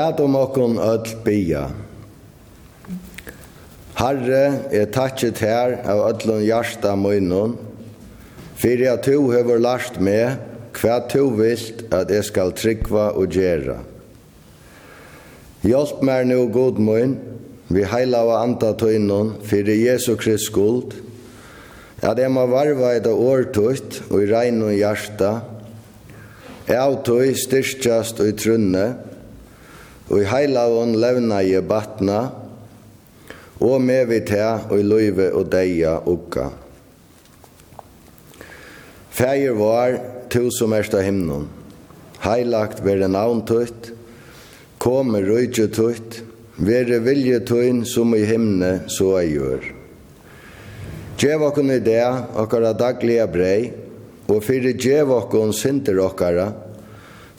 Læt 0.00 0.20
om 0.20 0.36
okkon 0.38 0.78
öll 0.80 1.08
bia. 1.24 1.66
Herre, 3.98 4.44
jeg 4.72 4.88
takket 4.94 5.42
her 5.44 5.74
av 5.84 6.00
öllun 6.06 6.44
hjarta 6.46 6.94
munnen, 6.96 7.56
fyrir 8.56 8.94
at 8.94 9.02
tu 9.04 9.16
hefur 9.28 9.60
lart 9.60 9.98
med 10.00 10.38
hva 10.78 11.00
tu 11.10 11.26
vilt 11.36 11.82
at 11.92 12.12
jeg 12.14 12.28
skal 12.30 12.54
tryggva 12.56 13.10
og 13.18 13.36
gjera. 13.36 13.76
Hjelp 15.66 16.00
meg 16.06 16.30
nu, 16.30 16.38
god 16.54 16.80
mun, 16.80 17.18
vi 17.68 17.84
heila 17.84 18.22
av 18.24 18.32
anda 18.38 18.72
tøynun 18.80 19.34
fyrir 19.44 19.82
Jesu 19.82 20.14
Krist 20.16 20.48
skuld, 20.48 20.96
at 22.00 22.16
jeg 22.16 22.32
må 22.32 22.46
varva 22.48 22.94
et 22.96 23.10
årtøyt 23.10 24.00
og 24.08 24.22
i 24.22 24.32
regn 24.32 24.64
og 24.64 24.76
hjarta, 24.78 25.34
Jeg 26.70 26.78
avtøy 26.78 27.32
styrkjast 27.34 28.20
og 28.22 28.28
i 28.30 28.34
trunne, 28.38 28.84
og 30.10 30.18
i 30.18 30.26
heilavån 30.26 30.96
levna 30.98 31.38
i 31.46 31.54
batna, 31.62 32.20
og 33.60 33.82
med 33.84 34.08
vi 34.10 34.20
til 34.26 34.66
og 34.70 34.78
i 34.80 34.86
løyve 34.86 35.30
og 35.36 35.50
deia 35.52 35.98
ukka. 36.08 36.48
Fægir 39.10 39.54
var, 39.58 39.98
tu 40.32 40.48
som 40.54 40.72
erst 40.72 40.94
av 40.96 41.04
himnon, 41.04 41.46
heilagt 42.24 42.80
vere 42.82 43.08
navn 43.10 43.44
tøyt, 43.46 43.92
komme 44.80 45.20
røyge 45.22 45.68
tøyt, 45.76 46.22
vere 46.56 47.00
vilje 47.04 47.42
tøyn 47.46 47.84
som 47.86 48.14
i 48.16 48.24
himne 48.26 48.72
så 48.90 49.12
jeg 49.20 49.36
gjør. 49.36 49.68
Gjev 51.20 51.44
okkon 51.50 51.74
i 51.74 51.78
det, 51.84 52.02
okkara 52.40 52.72
daglige 52.72 53.26
brei, 53.28 53.70
og 54.30 54.40
fyrir 54.46 54.78
gjev 54.80 55.12
okkon 55.12 55.52
sinter 55.52 56.00
okkara, 56.00 56.48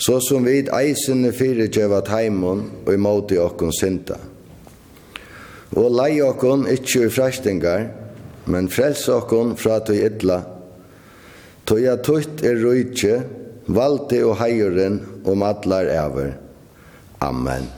så 0.02 0.18
som 0.22 0.46
vid 0.48 0.72
eisene 0.74 1.30
fyrirgjeva 1.36 2.00
taimon 2.06 2.64
og 2.82 2.94
imoti 2.94 3.38
okkon 3.38 3.74
synda. 3.76 4.18
Og 5.78 5.92
lei 5.94 6.16
okkon 6.26 6.66
ikkje 6.72 7.06
i 7.06 7.12
frestingar, 7.14 7.86
men 8.50 8.70
frels 8.74 9.06
okkon 9.14 9.54
fra 9.62 9.78
tøy 9.86 10.00
idla, 10.08 10.40
tøy 11.70 11.86
at 11.92 12.02
tøyt 12.08 12.42
er 12.42 12.58
rujtje, 12.64 13.20
valde 13.70 14.24
og 14.26 14.40
heieren 14.42 14.98
om 15.30 15.46
allar 15.46 15.92
ever. 15.94 16.34
Amen. 17.22 17.70